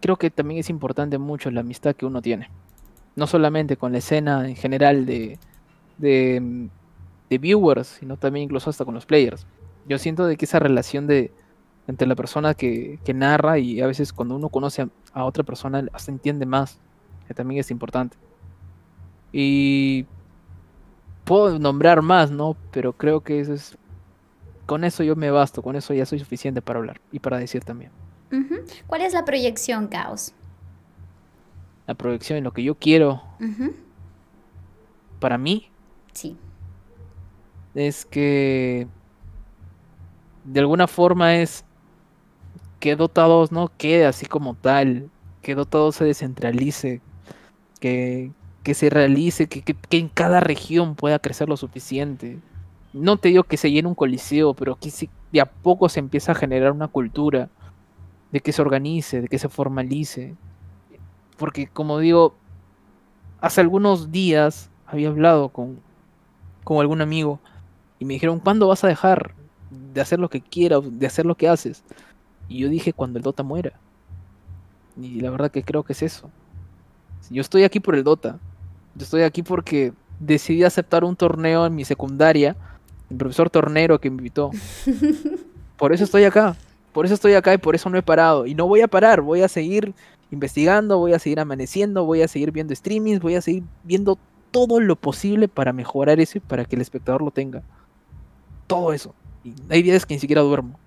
[0.00, 2.50] Creo que también es importante mucho la amistad que uno tiene.
[3.16, 5.38] No solamente con la escena en general de,
[5.96, 6.68] de,
[7.30, 9.46] de viewers, sino también incluso hasta con los players.
[9.88, 11.32] Yo siento de que esa relación de
[11.88, 15.44] entre la persona que, que narra y a veces cuando uno conoce a, a otra
[15.44, 16.78] persona hasta entiende más,
[17.26, 18.16] que también es importante.
[19.32, 20.06] Y
[21.24, 22.56] puedo nombrar más, ¿no?
[22.70, 23.76] Pero creo que eso es...
[24.66, 27.62] Con eso yo me basto, con eso ya soy suficiente para hablar y para decir
[27.64, 27.92] también.
[28.88, 30.32] ¿Cuál es la proyección, Caos?
[31.86, 33.72] La proyección, lo que yo quiero Ujú.
[35.20, 35.70] para mí
[36.12, 36.36] Sí.
[37.74, 38.88] es que
[40.44, 41.64] de alguna forma es
[42.80, 45.10] que Dota 2 no quede así como tal,
[45.42, 47.02] que Dota 2 se descentralice,
[47.80, 52.42] que, que se realice, que, que- en cada región pueda crecer lo suficiente.
[52.92, 56.00] No te digo que se llene un coliseo, pero que sí- de a poco se
[56.00, 57.50] empieza a generar una cultura,
[58.32, 60.36] de que se organice, de que se formalice.
[61.36, 62.34] Porque como digo,
[63.40, 65.80] hace algunos días había hablado con,
[66.64, 67.40] con algún amigo
[67.98, 69.34] y me dijeron, ¿cuándo vas a dejar
[69.70, 71.84] de hacer lo que quieras, de hacer lo que haces?
[72.48, 73.72] Y yo dije, cuando el Dota muera.
[75.00, 76.30] Y la verdad que creo que es eso.
[77.30, 78.38] Yo estoy aquí por el Dota.
[78.94, 82.56] Yo estoy aquí porque decidí aceptar un torneo en mi secundaria.
[83.10, 84.50] El profesor Tornero que me invitó.
[85.76, 86.56] Por eso estoy acá.
[86.92, 88.46] Por eso estoy acá y por eso no he parado.
[88.46, 89.20] Y no voy a parar.
[89.20, 89.94] Voy a seguir
[90.30, 94.18] investigando, voy a seguir amaneciendo, voy a seguir viendo streamings, voy a seguir viendo
[94.50, 97.62] todo lo posible para mejorar eso y para que el espectador lo tenga.
[98.66, 99.14] Todo eso.
[99.44, 100.78] Y hay días que ni siquiera duermo.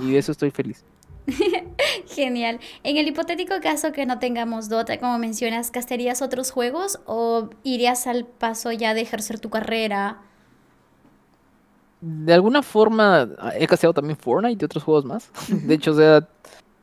[0.00, 0.84] Y de eso estoy feliz.
[2.06, 2.60] Genial.
[2.82, 8.06] En el hipotético caso que no tengamos Dota, como mencionas, ¿castearías otros juegos o irías
[8.06, 10.22] al paso ya de ejercer tu carrera?
[12.00, 15.30] De alguna forma he casteado también Fortnite y otros juegos más.
[15.48, 16.28] De hecho, o sea,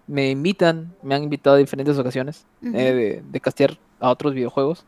[0.07, 4.85] me invitan, me han invitado a diferentes ocasiones eh, de, de castear a otros videojuegos,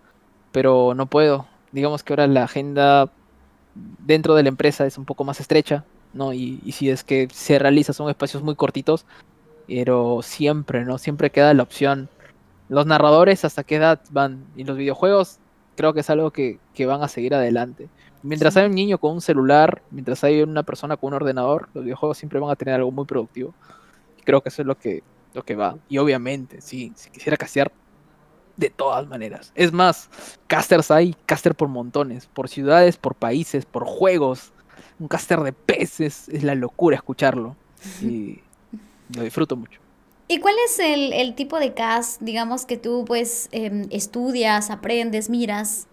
[0.51, 1.47] pero no puedo.
[1.71, 3.11] digamos que ahora la agenda
[3.75, 6.33] dentro de la empresa es un poco más estrecha, ¿no?
[6.33, 9.05] Y, si es que se realiza son espacios muy cortitos,
[9.72, 10.97] pero siempre, ¿no?
[10.97, 12.09] Siempre queda la opción.
[12.67, 15.39] Los narradores hasta qué edad van y los videojuegos
[15.78, 17.88] creo que es algo que, van a seguir adelante.
[18.22, 21.86] Mientras hay un niño con un celular, mientras hay una persona con un ordenador, los
[21.86, 23.53] videojuegos siempre van a tener algo muy productivo.
[24.26, 25.03] creo que eso es lo que,
[25.34, 25.78] lo que va.
[25.88, 27.72] Y obviamente, sí, si quisiera castear,
[28.57, 29.53] de todas maneras.
[29.55, 30.09] Es más,
[30.47, 34.51] casters hay, caster por montones, por ciudades, por países, por juegos.
[34.99, 37.55] Un caster de peces, es la locura escucharlo.
[38.01, 38.41] Y
[39.16, 39.80] lo disfruto mucho.
[40.28, 45.88] ¿Y cuál es el, tipo de cast, digamos, que tú pues em, estudias, aprendes, miras?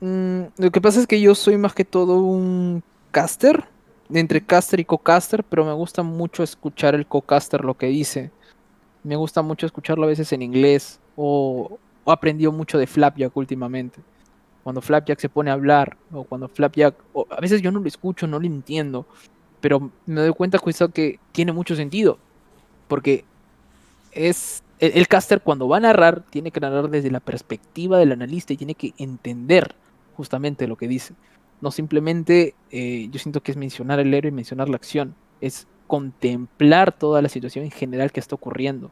[0.00, 3.64] Mm, lo que pasa es que yo soy más que todo un caster,
[4.10, 8.30] entre caster y co-caster, pero me gusta mucho escuchar el co-caster lo que dice.
[9.02, 14.00] Me gusta mucho escucharlo a veces en inglés o, o aprendido mucho de Flapjack últimamente.
[14.64, 16.94] Cuando Flapjack se pone a hablar o cuando Flapjack,
[17.30, 19.06] a veces yo no lo escucho, no lo entiendo,
[19.60, 20.58] pero me doy cuenta
[20.92, 22.18] que tiene mucho sentido,
[22.88, 23.24] porque
[24.12, 28.52] es el, caster cuando va a narrar tiene que narrar desde la perspectiva del analista
[28.52, 29.74] y tiene que entender
[30.16, 31.14] justamente lo que dice.
[31.60, 35.66] No simplemente, eh, yo siento que es mencionar el héroe y mencionar la acción, es
[35.86, 38.90] contemplar toda la situación en general que está ocurriendo,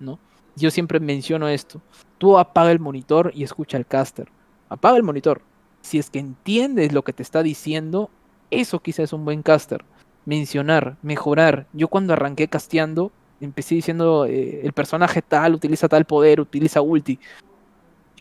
[0.00, 0.18] ¿no?
[0.56, 1.80] Yo siempre menciono esto.
[2.18, 4.28] Tú apaga el monitor y escucha al caster.
[4.68, 5.42] Apaga el monitor.
[5.80, 8.10] Si es que entiendes lo que te está diciendo,
[8.50, 9.84] eso quizás es un buen caster.
[10.24, 11.66] Mencionar, mejorar.
[11.72, 13.10] Yo cuando arranqué casteando,
[13.40, 17.18] empecé diciendo eh, el personaje tal, utiliza tal poder, utiliza ulti.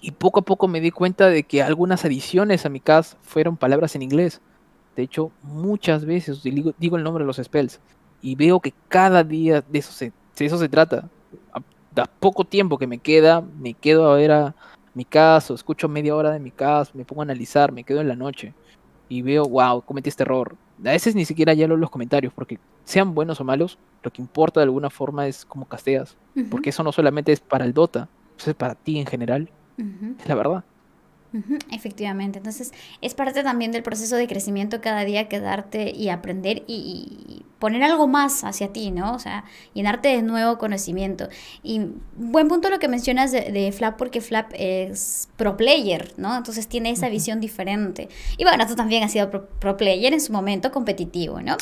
[0.02, 3.56] Y poco a poco me di cuenta de que algunas adiciones a mi cast fueron
[3.56, 4.42] palabras en inglés.
[4.96, 7.80] De hecho, muchas veces digo, el nombre de los spells.
[8.22, 11.08] Y veo que cada día de eso se, de eso se trata.
[11.94, 14.56] Da poco tiempo que me queda, me quedo a ver a
[14.94, 18.08] mi caso, escucho media hora de mi caso, me pongo a analizar, me quedo en
[18.08, 18.54] la noche
[19.08, 20.56] y veo, wow, cometí este error.
[20.82, 24.22] A veces ni siquiera ya leo los comentarios, porque sean buenos o malos, lo que
[24.22, 26.18] importa de alguna forma es cómo casteas.
[26.50, 29.50] Porque eso no solamente es para el Dota, eso es para ti en general.
[30.20, 30.64] Es la verdad.
[31.72, 37.46] Efectivamente, entonces es parte también del proceso de crecimiento cada día quedarte y aprender y,
[37.58, 39.14] poner algo más hacia ti, ¿no?
[39.14, 39.44] O sea,
[39.76, 41.30] llenarte de nuevo conocimiento.
[41.62, 41.82] Y
[42.16, 46.36] buen punto lo que mencionas de, Flap, porque Flap es pro player, ¿no?
[46.36, 48.10] Entonces tiene esa visión diferente.
[48.38, 51.56] Y bueno, tú también has sido pro player en su momento competitivo, ¿no?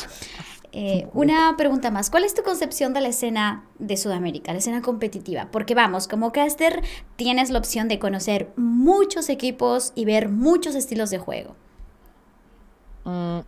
[0.72, 2.10] Eh, una pregunta más.
[2.10, 5.48] ¿Cuál es tu concepción de la escena de Sudamérica, la escena competitiva?
[5.50, 6.82] Porque vamos, como caster
[7.16, 11.56] tienes la opción de conocer muchos equipos y ver muchos estilos de juego.
[13.04, 13.40] Mm.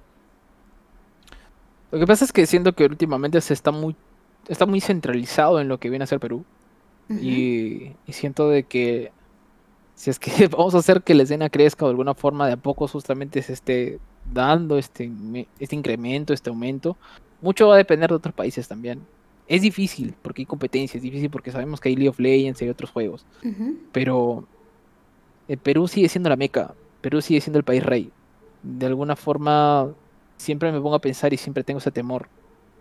[1.93, 3.95] Lo que pasa es que siento que últimamente se está muy,
[4.49, 6.45] está muy centralizado en lo que viene a ser Perú.
[7.09, 9.13] y, y siento de que
[9.95, 12.57] si es que vamos a hacer que la escena crezca de alguna forma, de a
[12.57, 14.01] poco justamente se esté
[14.31, 15.11] dando este,
[15.59, 16.97] este incremento, este aumento,
[17.41, 19.01] mucho va a depender de otros países también.
[19.49, 22.69] Es difícil porque hay competencia, es difícil porque sabemos que hay League of Legends y
[22.69, 23.27] otros juegos.
[23.93, 24.47] Pero
[25.49, 28.11] el Perú sigue siendo la meca, Perú sigue siendo el país rey.
[28.63, 29.93] De alguna forma
[30.37, 32.29] siempre me pongo a pensar y siempre tengo ese temor.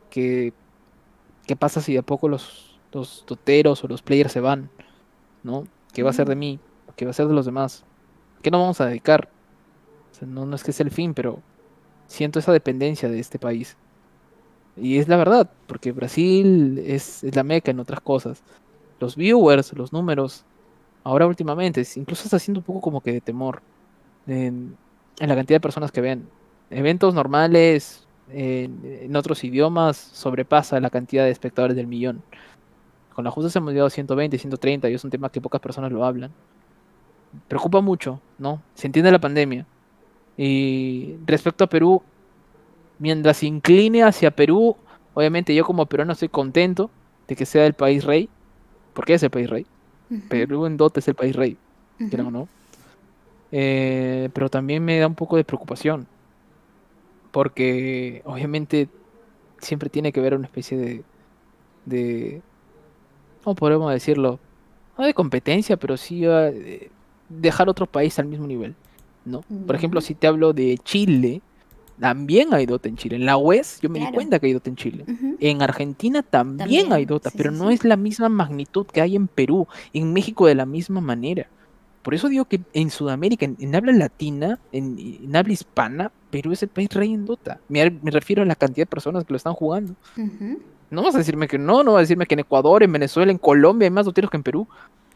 [0.09, 0.53] Que,
[1.47, 4.69] ¿Qué pasa si de a poco los, los toteros o los players se van?
[5.43, 5.65] ¿No?
[5.93, 6.59] ¿Qué va a ser de mí?
[6.95, 7.83] ¿Qué va a ser de los demás?
[8.41, 9.29] ¿Qué nos vamos a dedicar?
[10.27, 11.39] No, es que sea el fin, pero
[12.07, 13.77] siento esa dependencia de este país.
[14.77, 18.43] Y es la verdad, porque Brasil es, la meca en otras cosas.
[18.99, 20.45] Los viewers, los números,
[21.03, 23.61] ahora últimamente, incluso está haciendo un poco como que de temor
[24.27, 24.77] en,
[25.19, 26.27] la cantidad de personas que ven.
[26.69, 32.21] Eventos normales en, otros idiomas sobrepasa la cantidad de espectadores del millón.
[33.13, 35.91] Con la justa hemos llegado a 120, 130 y es un tema que pocas personas
[35.91, 36.31] lo hablan.
[37.47, 38.61] Preocupa mucho, ¿no?
[38.73, 39.65] Se entiende la pandemia,
[40.37, 42.01] y respecto a Perú,
[42.99, 44.75] mientras se incline hacia Perú,
[45.13, 46.89] obviamente yo como peruano estoy contento
[47.27, 48.29] de que sea el país rey,
[48.93, 49.65] porque es el país rey.
[50.29, 51.57] Perú en Dota es el país rey,
[51.99, 52.47] uh no.
[53.53, 56.07] Eh, pero también me da un poco de preocupación,
[57.31, 58.89] porque obviamente
[59.59, 61.03] siempre tiene que haber una especie de,
[61.85, 62.41] de
[63.43, 64.39] ¿cómo podemos decirlo?
[64.97, 66.53] No de competencia, pero sí uh,
[67.29, 68.75] dejar otro país al mismo nivel.
[69.25, 69.41] ¿No?
[69.41, 71.41] Por ejemplo, si te hablo de Chile,
[71.99, 73.15] también hay Dota en Chile.
[73.15, 75.05] En la UES yo me di cuenta que hay Dota en Chile.
[75.39, 79.67] En Argentina también, hay Dota, pero no es la misma magnitud que hay en Perú,
[79.93, 81.47] en México de la misma manera.
[82.01, 86.69] Por eso digo que en Sudamérica, en, habla latina, en, habla hispana, Perú es el
[86.69, 87.59] país rey en Dota.
[87.69, 89.93] Me, refiero a la cantidad de personas que lo están jugando.
[90.89, 93.31] No vas a decirme que no, no vas a decirme que en Ecuador, en Venezuela,
[93.31, 94.67] en Colombia hay más doteros que en Perú.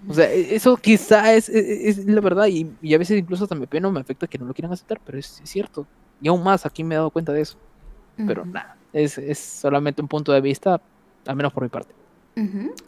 [0.07, 3.43] O sea, e, eso quizá es, e, e, es, la verdad y, a veces incluso
[3.43, 5.87] hasta me pena me afecta que no lo quieran aceptar, pero es, cierto.
[6.21, 7.57] Y aún más, aquí me he dado cuenta de eso.
[8.17, 10.79] Pero nada, es, es solamente un punto de vista,
[11.25, 11.93] al menos por mi parte.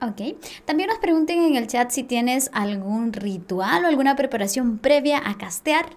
[0.01, 0.37] ok.
[0.63, 5.37] También nos pregunten en el chat si tienes algún ritual o alguna preparación previa a
[5.37, 5.89] castear.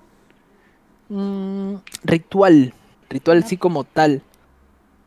[1.09, 2.75] Mm, ritual.
[3.09, 4.23] Ritual sí como tal.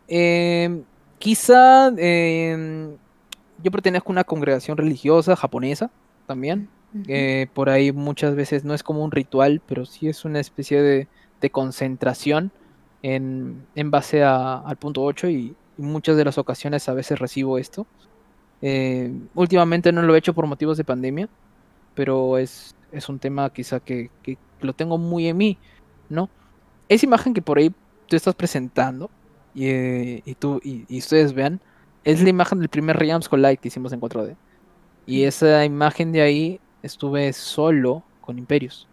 [0.07, 0.83] Eh,
[1.19, 2.95] quizá eh,
[3.61, 5.89] yo pertenezco a una congregación religiosa japonesa
[6.25, 6.69] también.
[7.07, 10.81] Eh, por ahí muchas veces no es como un ritual, pero sí es una especie
[10.81, 11.07] de,
[11.51, 12.51] concentración
[13.01, 17.87] en, base al punto 8 y, muchas de las ocasiones a veces recibo esto.
[18.61, 21.27] Eh, últimamente no lo he hecho por motivos de pandemia,
[21.95, 24.09] pero es, es un tema quizá que,
[24.61, 25.57] lo tengo muy en mí,
[26.09, 26.29] ¿no?
[26.87, 27.73] Esa imagen que por ahí
[28.07, 29.09] tú estás presentando
[29.53, 31.59] y, eh, tú y ustedes vean,
[32.03, 34.35] es la imagen del primer Realms Collide que hicimos en 4D.
[35.05, 38.87] Y esa imagen de ahí estuve solo con Imperius.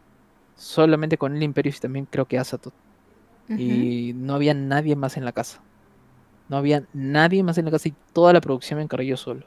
[0.57, 2.75] Solamente con el Imperius y también creo que Azatoth.
[3.49, 5.61] Y no había nadie más en la casa.
[6.49, 9.45] No había nadie más en la casa y toda la producción me encargué yo solo.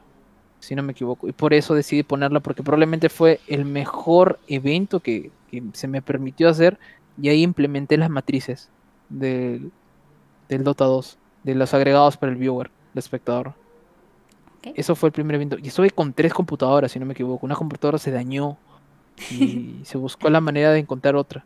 [0.60, 1.28] Si no me equivoco.
[1.28, 5.32] Y por eso decidí ponerla porque probablemente fue el mejor evento que,
[5.74, 6.78] se me permitió hacer.
[7.22, 8.70] Y ahí implementé las matrices
[9.08, 9.72] del,
[10.50, 11.18] del Dota 2.
[11.44, 13.54] De los agregados para el viewer el espectador.
[14.76, 15.58] Eso fue el primer evento.
[15.62, 17.46] Y estuve con tres computadoras, si no me equivoco.
[17.46, 18.58] Una computadora se dañó
[19.32, 21.44] y se buscó la manera de encontrar otra.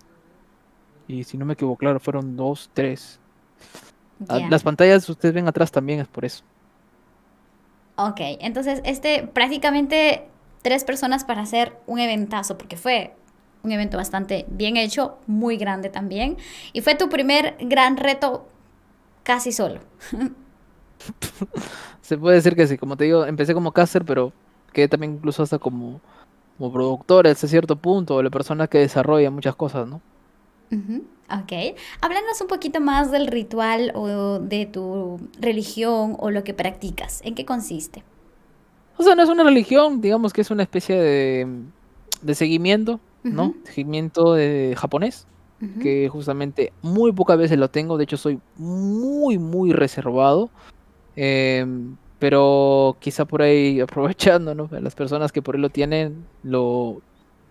[1.07, 3.20] Y si no me equivoco, claro, fueron dos, tres.
[4.28, 6.43] Ah, las pantallas ustedes ven atrás también es por eso.
[7.95, 10.28] Ok, entonces este prácticamente
[10.61, 13.13] tres personas para hacer un eventazo, porque fue
[13.63, 16.38] un evento bastante bien hecho, muy grande también.
[16.74, 18.47] Y fue tu primer gran reto
[19.24, 19.80] casi solo.
[22.02, 24.32] Se puede decir que sí, como te digo, empecé como caster, pero
[24.74, 26.00] quedé también incluso hasta como,
[26.58, 30.02] como productor hasta cierto punto, o la persona que desarrolla muchas cosas, ¿no?
[30.72, 31.78] Ok.
[32.02, 37.22] Háblanos un poquito más del ritual o de tu religión o lo que practicas.
[37.24, 38.04] ¿En qué consiste?
[38.98, 41.48] O sea, no es una religión, digamos que es una especie de,
[42.22, 43.54] de seguimiento, ¿no?
[43.64, 45.28] Seguimiento de japonés,
[45.82, 50.50] que justamente muy pocas veces lo tengo, de hecho soy muy, muy reservado.
[51.18, 54.70] Em, pero quizá por ahí aprovechando, ¿no?
[54.72, 57.01] Las personas que por ahí lo tienen, lo,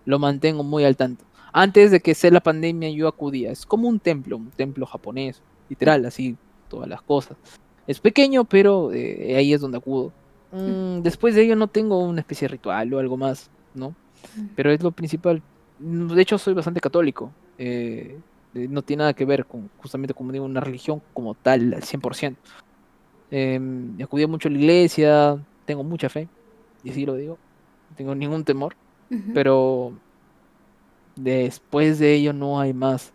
[0.05, 1.25] lo mantengo muy al tanto.
[1.53, 3.51] Antes de que sea la pandemia yo acudía.
[3.51, 6.37] Es como un templo, un templo japonés, literal, así,
[6.69, 7.37] todas las cosas.
[7.85, 10.13] Es pequeño, pero eh, ahí es donde acudo.
[10.51, 13.95] Mm, después de ello no tengo una especie de ritual o algo más, ¿no?
[14.55, 15.41] Pero es lo principal.
[15.79, 17.31] De hecho, soy bastante católico.
[17.57, 18.17] Eh,
[18.53, 21.81] eh, no tiene nada que ver con, justamente como digo, una religión como tal, al
[21.81, 22.35] 100%.
[23.31, 23.59] Eh,
[24.01, 26.27] acudí mucho a la iglesia, tengo mucha fe,
[26.83, 27.37] y sí lo digo,
[27.89, 28.75] no tengo ningún temor,
[29.33, 29.93] pero
[31.15, 33.11] después de ello no hay más.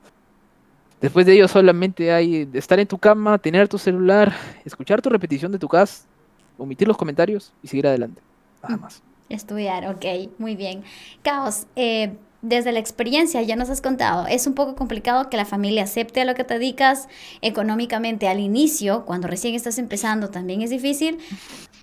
[1.01, 4.33] Después de ello solamente hay estar en tu cama, tener tu celular,
[4.65, 6.07] escuchar tu repetición de tu cast,
[6.59, 8.23] omitir los comentarios y seguir adelante.
[8.63, 9.03] Nada más.
[9.29, 10.05] Estudiar, ok,
[10.39, 10.85] muy bien.
[11.23, 15.45] Caos, eh, desde la experiencia ya nos has contado, es un poco complicado que la
[15.45, 17.09] familia acepte a lo que te dedicas
[17.41, 21.19] económicamente al inicio, cuando recién estás empezando también es difícil.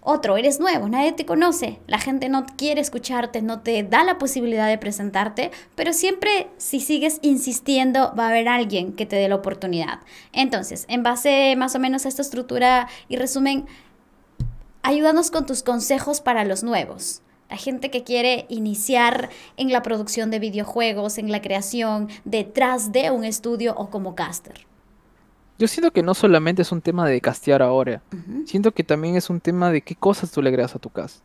[0.02, 4.18] Otro, eres nuevo, nadie te conoce, la gente no quiere escucharte, no te da la
[4.18, 9.30] posibilidad de presentarte, pero siempre si sigues insistiendo va a haber alguien que te dé
[9.30, 10.00] la oportunidad.
[10.34, 13.66] Entonces, en base más o menos a esta estructura y resumen,
[14.84, 20.30] ayúdanos con tus consejos para los nuevos la gente que quiere iniciar en la producción
[20.30, 24.68] de videojuegos, en la creación, detrás de un estudio o como caster.
[25.58, 28.02] Yo siento que no solamente es un tema de castear ahora,
[28.46, 31.22] siento que también es un tema de qué cosas tú le agregas a tu cast,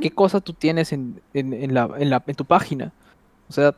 [0.00, 2.92] qué cosas tú tienes en, la, en tu página.
[3.48, 3.74] O sea,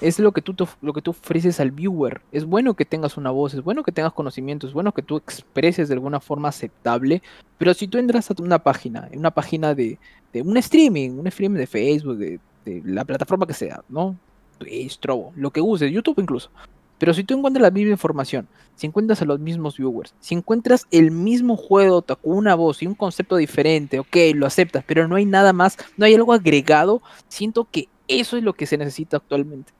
[0.00, 2.20] es lo que, tú lo que tú ofreces al viewer.
[2.32, 5.16] Es bueno que tengas una voz, es bueno que tengas conocimiento, es bueno que tú
[5.16, 7.22] expreses de alguna forma aceptable,
[7.56, 9.98] pero si tú entras a una página, en una página de,
[10.34, 12.40] un streaming, un streaming de Facebook, de,
[12.84, 14.16] la plataforma que sea, ¿no?
[14.58, 16.50] Twitch, Trovo, lo que uses, YouTube incluso.
[16.98, 20.84] Pero si tú encuentras la misma información, si encuentras a los mismos viewers, si encuentras
[20.90, 25.16] el mismo juego con una voz y un concepto diferente, ok, lo aceptas, pero no
[25.16, 29.18] hay nada más, no hay algo agregado, siento que eso es lo que se necesita
[29.18, 29.72] actualmente.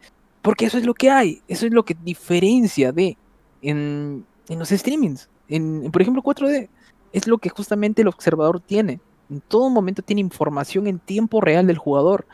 [0.42, 3.16] Porque eso es lo que hay, eso es lo que diferencia de
[3.62, 5.28] en, los streamings.
[5.48, 6.68] En, por ejemplo, 4D
[7.12, 9.00] es lo que justamente el observador tiene.
[9.30, 12.26] En todo momento tiene información en tiempo real del jugador.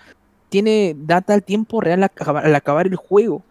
[0.49, 3.43] Tiene data al tiempo real al acabar el juego.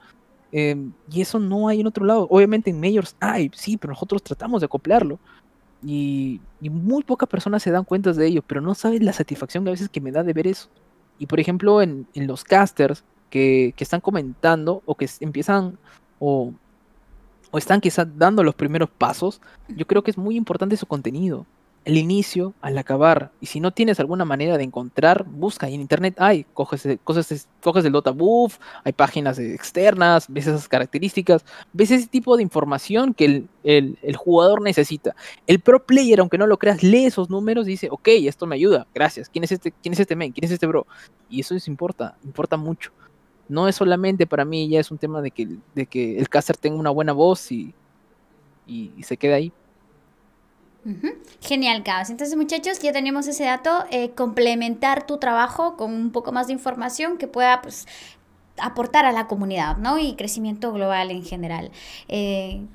[0.51, 2.27] Em, y eso no hay en otro lado.
[2.29, 5.19] Obviamente en Majors hay, sí, pero nosotros tratamos de acoplarlo.
[5.85, 9.71] Y, muy pocas personas se dan cuenta de ello, pero no sabes la satisfacción a
[9.71, 10.69] veces que me da de ver eso
[11.19, 15.77] Y por ejemplo, en, los casters que, que, están comentando o que empiezan
[16.19, 16.53] o,
[17.51, 21.45] o están quizás dando los primeros pasos, yo creo que es muy importante su contenido
[21.85, 23.31] el inicio al acabar.
[23.41, 25.67] Y si no tienes alguna manera de encontrar, busca.
[25.67, 31.43] En internet hay, coges, cosas, coges el Dota Buff, hay páginas externas, ves esas características,
[31.73, 35.15] ves ese tipo de información que el, jugador necesita.
[35.45, 38.55] El pro player, aunque no lo creas, lee esos números y dice, ok, esto me
[38.55, 39.29] ayuda, gracias.
[39.29, 40.31] ¿Quién es este, quién es este main?
[40.31, 40.87] ¿Quién es este bro?
[41.29, 42.91] Y eso es importa, importa mucho.
[43.49, 46.55] No es solamente para mí, ya es un tema de que, de que el caster
[46.55, 47.73] tenga una buena voz y,
[48.65, 49.53] y se quede ahí.
[51.41, 52.09] Genial, Caos.
[52.09, 53.85] Entonces, muchachos, ya tenemos ese dato.
[53.89, 57.87] Eh, complementar tu trabajo con un poco más de información que pueda pues,
[58.57, 59.97] aportar a la comunidad, ¿no?
[59.97, 61.71] Y crecimiento global en general.
[62.09, 62.65] Eh,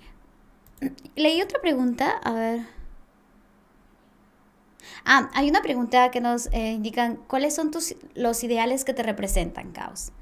[1.16, 2.60] leí otra pregunta, a ver.
[5.04, 9.02] Ah, hay una pregunta que nos eh, indican, ¿cuáles son tus, los ideales que te
[9.02, 10.12] representan, Caos?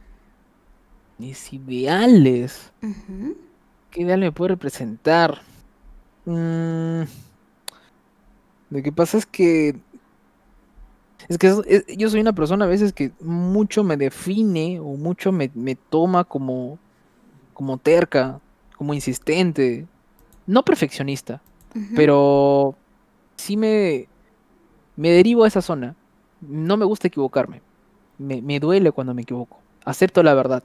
[1.18, 2.72] Mis ideales.
[3.90, 5.40] ¿Qué ideal me puede representar?
[6.24, 7.04] Mmm...
[8.70, 9.76] Lo que pasa es que.
[11.28, 11.48] Es que
[11.96, 15.48] yo soy una persona a veces que mucho me define o mucho me,
[15.88, 16.78] toma como,
[17.54, 18.40] como terca,
[18.76, 19.86] como insistente.
[20.46, 21.42] No perfeccionista,
[21.96, 22.76] pero
[23.36, 24.06] sí me,
[24.94, 25.96] me derivo a esa zona.
[26.40, 27.62] No me gusta equivocarme.
[28.18, 29.58] Me, me duele cuando me equivoco.
[29.84, 30.62] Acepto la verdad.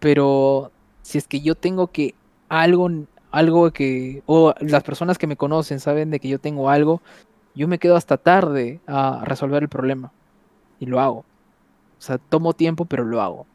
[0.00, 2.14] Pero si es que yo tengo que
[2.48, 2.90] algo,
[3.30, 7.02] algo que, o las personas que me conocen saben de que yo tengo algo,
[7.54, 10.12] yo me quedo hasta tarde a resolver el problema.
[10.80, 11.18] Y lo hago.
[11.18, 13.46] O sea, tomo tiempo, pero lo hago.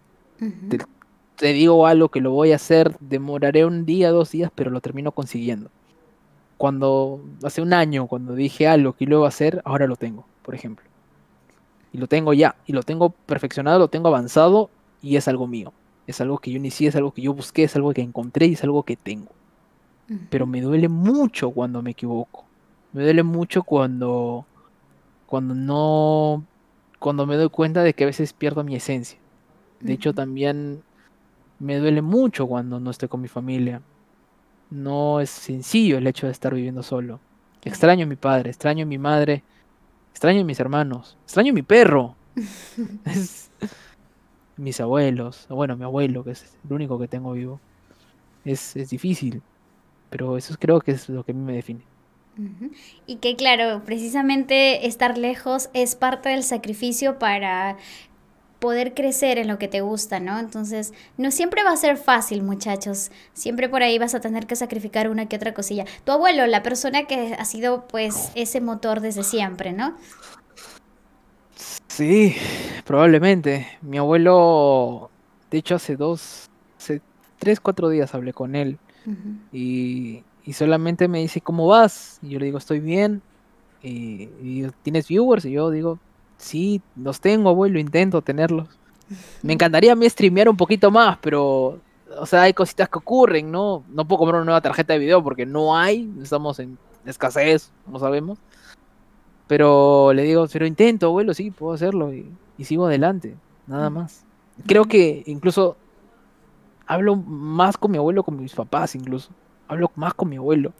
[1.37, 4.81] te, digo algo que lo voy a hacer, demoraré un día, dos días, pero lo
[4.81, 5.69] termino consiguiendo.
[6.57, 10.25] Cuando, hace un año, cuando dije algo que lo iba a hacer, ahora lo tengo,
[10.43, 10.85] por ejemplo.
[11.91, 14.69] Y lo tengo ya, y lo tengo perfeccionado, lo tengo avanzado,
[15.01, 15.73] y es algo mío.
[16.07, 18.53] Es algo que yo inicié, es algo que yo busqué, es algo que encontré y
[18.53, 19.29] es algo que tengo
[20.29, 22.45] pero me duele mucho cuando me equivoco.
[22.91, 24.45] Me duele mucho cuando,
[25.25, 26.43] cuando no,
[26.99, 29.17] cuando me doy cuenta de que a veces pierdo mi esencia.
[29.79, 30.83] De hecho, también
[31.59, 33.81] me duele mucho cuando no estoy con mi familia.
[34.69, 37.19] No es sencillo el hecho de estar viviendo solo.
[37.63, 39.43] Extraño a mi padre, extraño a mi madre,
[40.11, 42.15] extraño a mis hermanos, extraño a mi perro.
[44.57, 47.59] mis abuelos, bueno, mi abuelo, que es el único que tengo vivo.
[48.45, 49.41] Es, es difícil
[50.13, 51.81] pero eso creo que es lo que a mí me define.
[53.07, 57.77] Y que claro, precisamente estar lejos es parte del sacrificio para
[58.59, 60.37] poder crecer en lo que te gusta, ¿no?
[60.37, 63.09] Entonces, no siempre va a ser fácil, muchachos.
[63.33, 65.85] Siempre por ahí vas a tener que sacrificar una que otra cosilla.
[66.03, 69.97] Tu abuelo, la persona que ha sido pues ese motor desde siempre, ¿no?
[71.87, 72.35] Sí,
[72.85, 73.65] probablemente.
[73.81, 75.09] Mi abuelo,
[75.49, 77.01] de hecho, hace dos, hace
[77.39, 78.77] tres, cuatro días hablé con él
[79.51, 80.23] y,
[80.53, 82.19] solamente me dice, ¿cómo vas?
[82.21, 83.21] Y yo le digo, estoy bien.
[83.81, 85.45] Y, ¿tienes viewers?
[85.45, 85.99] Y yo digo,
[86.37, 88.67] sí, los tengo, abuelo, intento tenerlos.
[89.41, 91.79] Me encantaría a mí streamear un poquito más, pero,
[92.17, 93.83] o sea, hay cositas que ocurren, ¿no?
[93.89, 97.99] No puedo comprar una nueva tarjeta de video porque no hay, estamos en escasez, como
[97.99, 98.39] sabemos.
[99.47, 103.35] Pero le digo, pero intento, abuelo, sí, puedo hacerlo y, y sigo adelante,
[103.67, 104.23] nada más.
[104.65, 105.75] Creo que incluso
[106.85, 109.31] hablo más con mi abuelo, con mis papás incluso.
[109.67, 110.73] Hablo más con mi abuelo.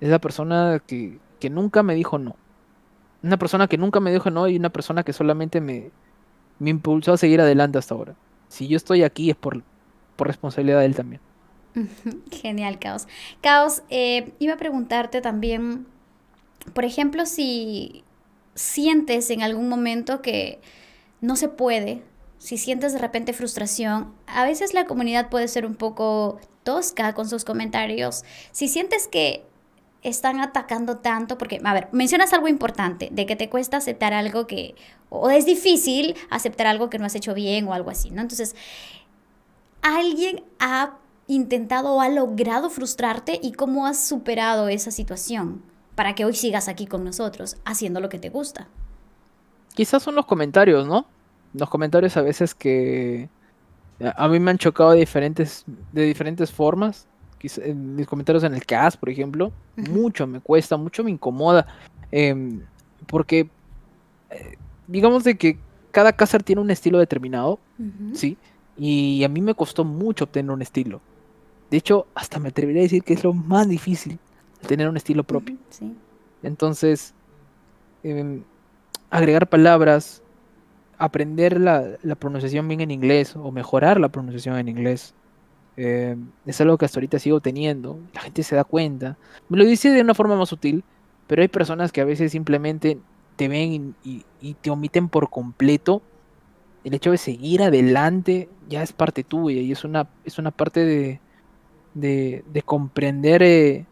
[0.00, 2.36] Es la persona que, que nunca me dijo no.
[3.22, 5.90] Una persona que nunca me dijo no y una persona que solamente me,
[6.58, 8.14] me impulsó a seguir adelante hasta ahora.
[8.48, 9.62] Si yo estoy aquí es por,
[10.16, 11.20] por responsabilidad de él también.
[12.30, 13.06] Genial, Caos.
[13.40, 15.86] Caos, eh, iba a preguntarte también,
[16.72, 18.04] por ejemplo, si
[18.54, 20.60] sientes en algún momento que
[21.20, 22.02] no se puede
[22.44, 27.26] si sientes de repente frustración, a veces la comunidad puede ser un poco tosca con
[27.26, 28.22] sus comentarios.
[28.52, 29.46] Si sientes que
[30.02, 34.46] están atacando tanto, porque, a ver, mencionas algo importante, de que te cuesta aceptar algo
[34.46, 34.74] que,
[35.08, 38.20] o es difícil aceptar algo que no has hecho bien o algo así, ¿no?
[38.20, 38.54] Entonces,
[39.80, 45.62] ¿alguien ha intentado o ha logrado frustrarte y cómo has superado esa situación
[45.94, 48.68] para que hoy sigas aquí con nosotros haciendo lo que te gusta?
[49.72, 51.06] Quizás son los comentarios, ¿no?
[51.54, 53.28] Los comentarios a veces que
[54.16, 57.06] a mí me han chocado de diferentes, de diferentes formas.
[57.74, 61.66] Mis comentarios en el cast, por ejemplo, mucho me cuesta, mucho me incomoda.
[62.10, 62.62] Em,
[63.06, 63.50] porque,
[64.30, 65.58] eh, digamos de que
[65.90, 67.60] cada caster tiene un estilo determinado,
[68.14, 68.36] ¿sí?
[68.76, 71.00] Y a mí me costó mucho obtener un estilo.
[71.70, 74.18] De hecho, hasta me atrevería a decir que es lo más difícil,
[74.66, 75.56] tener un estilo propio.
[76.42, 77.14] Entonces,
[78.02, 78.42] em,
[79.10, 80.22] agregar palabras,
[80.98, 85.14] aprender la, pronunciación bien en inglés o mejorar la pronunciación en inglés.
[85.76, 86.16] Eh,
[86.46, 87.98] es algo que hasta ahorita sigo teniendo.
[88.14, 89.16] La gente se da cuenta.
[89.48, 90.84] Me lo dice de una forma más sutil,
[91.26, 92.98] pero hay personas que a veces simplemente
[93.36, 94.24] te ven y,
[94.60, 96.02] te omiten por completo.
[96.84, 100.84] El hecho de seguir adelante ya es parte tuya y es una, es una parte
[100.84, 101.20] de,
[101.94, 103.86] de, comprender, eh,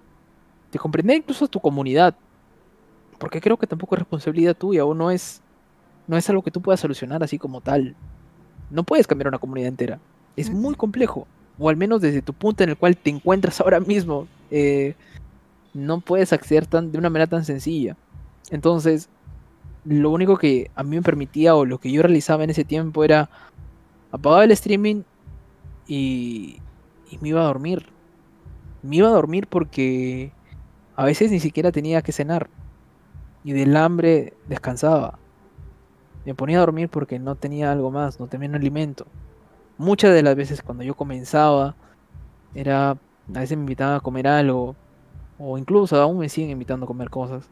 [0.70, 2.14] de comprender incluso a tu comunidad.
[3.18, 5.42] Porque creo que tampoco es responsabilidad tuya o no es,
[6.06, 7.94] no es algo que tú puedas solucionar así como tal.
[8.70, 10.00] No puedes cambiar una comunidad entera.
[10.36, 11.26] Es muy complejo.
[11.58, 14.26] O al menos desde tu punto en el cual te encuentras ahora mismo.
[14.50, 14.94] Eh,
[15.74, 17.96] no puedes acceder tan, de una manera tan sencilla.
[18.50, 19.08] Entonces,
[19.84, 23.04] lo único que a mí me permitía o lo que yo realizaba en ese tiempo
[23.04, 23.30] era
[24.10, 25.02] apagar el streaming
[25.86, 26.58] y,
[27.10, 27.86] y me iba a dormir.
[28.82, 30.32] Me iba a dormir porque
[30.96, 32.50] a veces ni siquiera tenía que cenar.
[33.44, 35.18] Y del hambre descansaba.
[36.24, 39.06] Me ponía a dormir porque no tenía algo más, no tenía un alimento.
[39.78, 41.74] Muchas de las veces cuando yo comenzaba,
[42.54, 44.76] era, a veces me invitaban a comer algo,
[45.38, 47.48] o incluso aún me siguen invitando a comer cosas.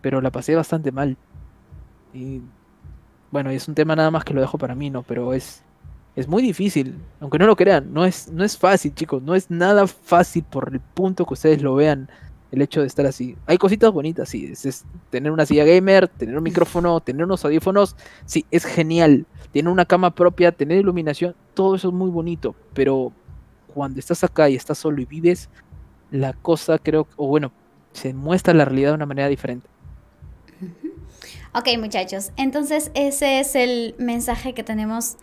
[0.00, 1.16] Pero la pasé bastante mal.
[2.14, 2.42] Y
[3.30, 5.02] bueno, es un tema nada más que lo dejo para mí, ¿no?
[5.02, 5.62] Pero es,
[6.16, 9.50] es muy difícil, aunque no lo crean, no es, no es fácil, chicos, no es
[9.50, 12.08] nada fácil por el punto que ustedes lo vean
[12.52, 13.34] el hecho de estar así.
[13.46, 17.96] Hay cositas bonitas, sí, es, tener una silla gamer, tener un micrófono, tener unos audífonos,
[18.26, 19.26] sí, es genial.
[19.52, 23.12] Tener una cama propia, tener iluminación, todo eso es muy bonito, pero
[23.74, 25.50] cuando estás acá y estás solo y vives,
[26.10, 27.52] la cosa creo, o bueno,
[27.92, 29.68] se muestra la realidad de una manera diferente.
[31.54, 35.16] Ok muchachos, entonces ese es el mensaje que tenemos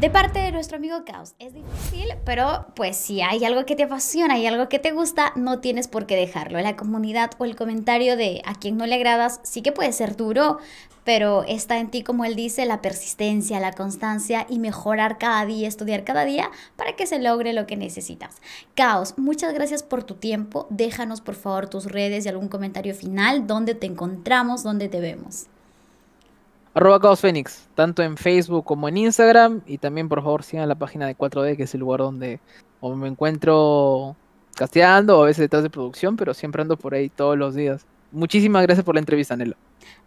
[0.00, 1.34] de parte de nuestro amigo Caos.
[1.38, 5.32] Es difícil, pero pues si hay algo que te apasiona y algo que te gusta,
[5.36, 6.60] no tienes por qué dejarlo.
[6.60, 10.16] La comunidad o el comentario de a quien no le agradas sí que puede ser
[10.16, 10.58] duro,
[11.04, 15.68] pero está en ti, como él dice, la persistencia, la constancia y mejorar cada día,
[15.68, 18.36] estudiar cada día para que se logre lo que necesitas.
[18.74, 20.66] Caos, muchas gracias por tu tiempo.
[20.70, 25.46] Déjanos por favor tus redes y algún comentario final, dónde te encontramos, dónde te vemos
[26.74, 29.62] arroba Caos Fénix, tanto en Facebook como en Instagram.
[29.66, 32.40] Y también, por favor, sigan la página de 4D, que es el lugar donde
[32.82, 34.16] me encuentro
[34.54, 37.86] casteando o a veces detrás de producción, pero siempre ando por ahí todos los días.
[38.12, 39.56] Muchísimas gracias por la entrevista, Nela.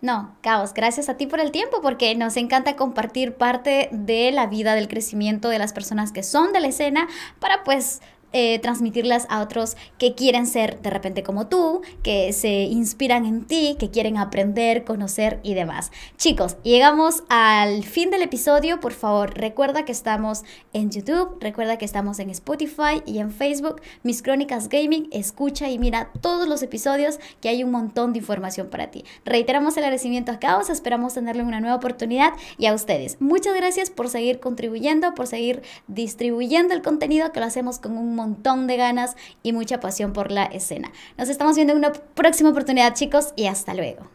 [0.02, 4.48] No, Caos, gracias a ti por el tiempo, porque nos encanta compartir parte de la
[4.48, 7.08] vida, del crecimiento de las personas que son de la escena,
[7.40, 8.02] para pues
[8.34, 13.46] eh, transmitirlas a otros que quieren ser de repente como tú, que se inspiran en
[13.46, 15.92] ti, que quieren aprender, conocer y demás.
[16.18, 18.80] Chicos, llegamos al fin del episodio.
[18.80, 23.82] Por favor, recuerda que estamos en YouTube, recuerda que estamos en Spotify y en Facebook.
[24.04, 28.68] Mis Crónicas Gaming, escucha y mira todos los episodios que hay un montón de información
[28.70, 29.06] para ti.
[29.26, 33.22] Reiteramos el agradecimiento a Caos, esperamos tenerle una nueva oportunidad y a ustedes.
[33.22, 38.17] Muchas gracias por seguir contribuyendo, por seguir distribuyendo el contenido que lo hacemos con un
[38.18, 40.92] montón de ganas y mucha pasión por la escena.
[41.18, 44.10] Nos estamos viendo en una próxima oportunidad, chicos, y hasta luego.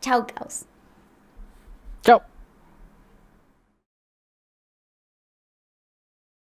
[0.00, 0.66] Chao, caos.
[2.02, 2.22] Chao.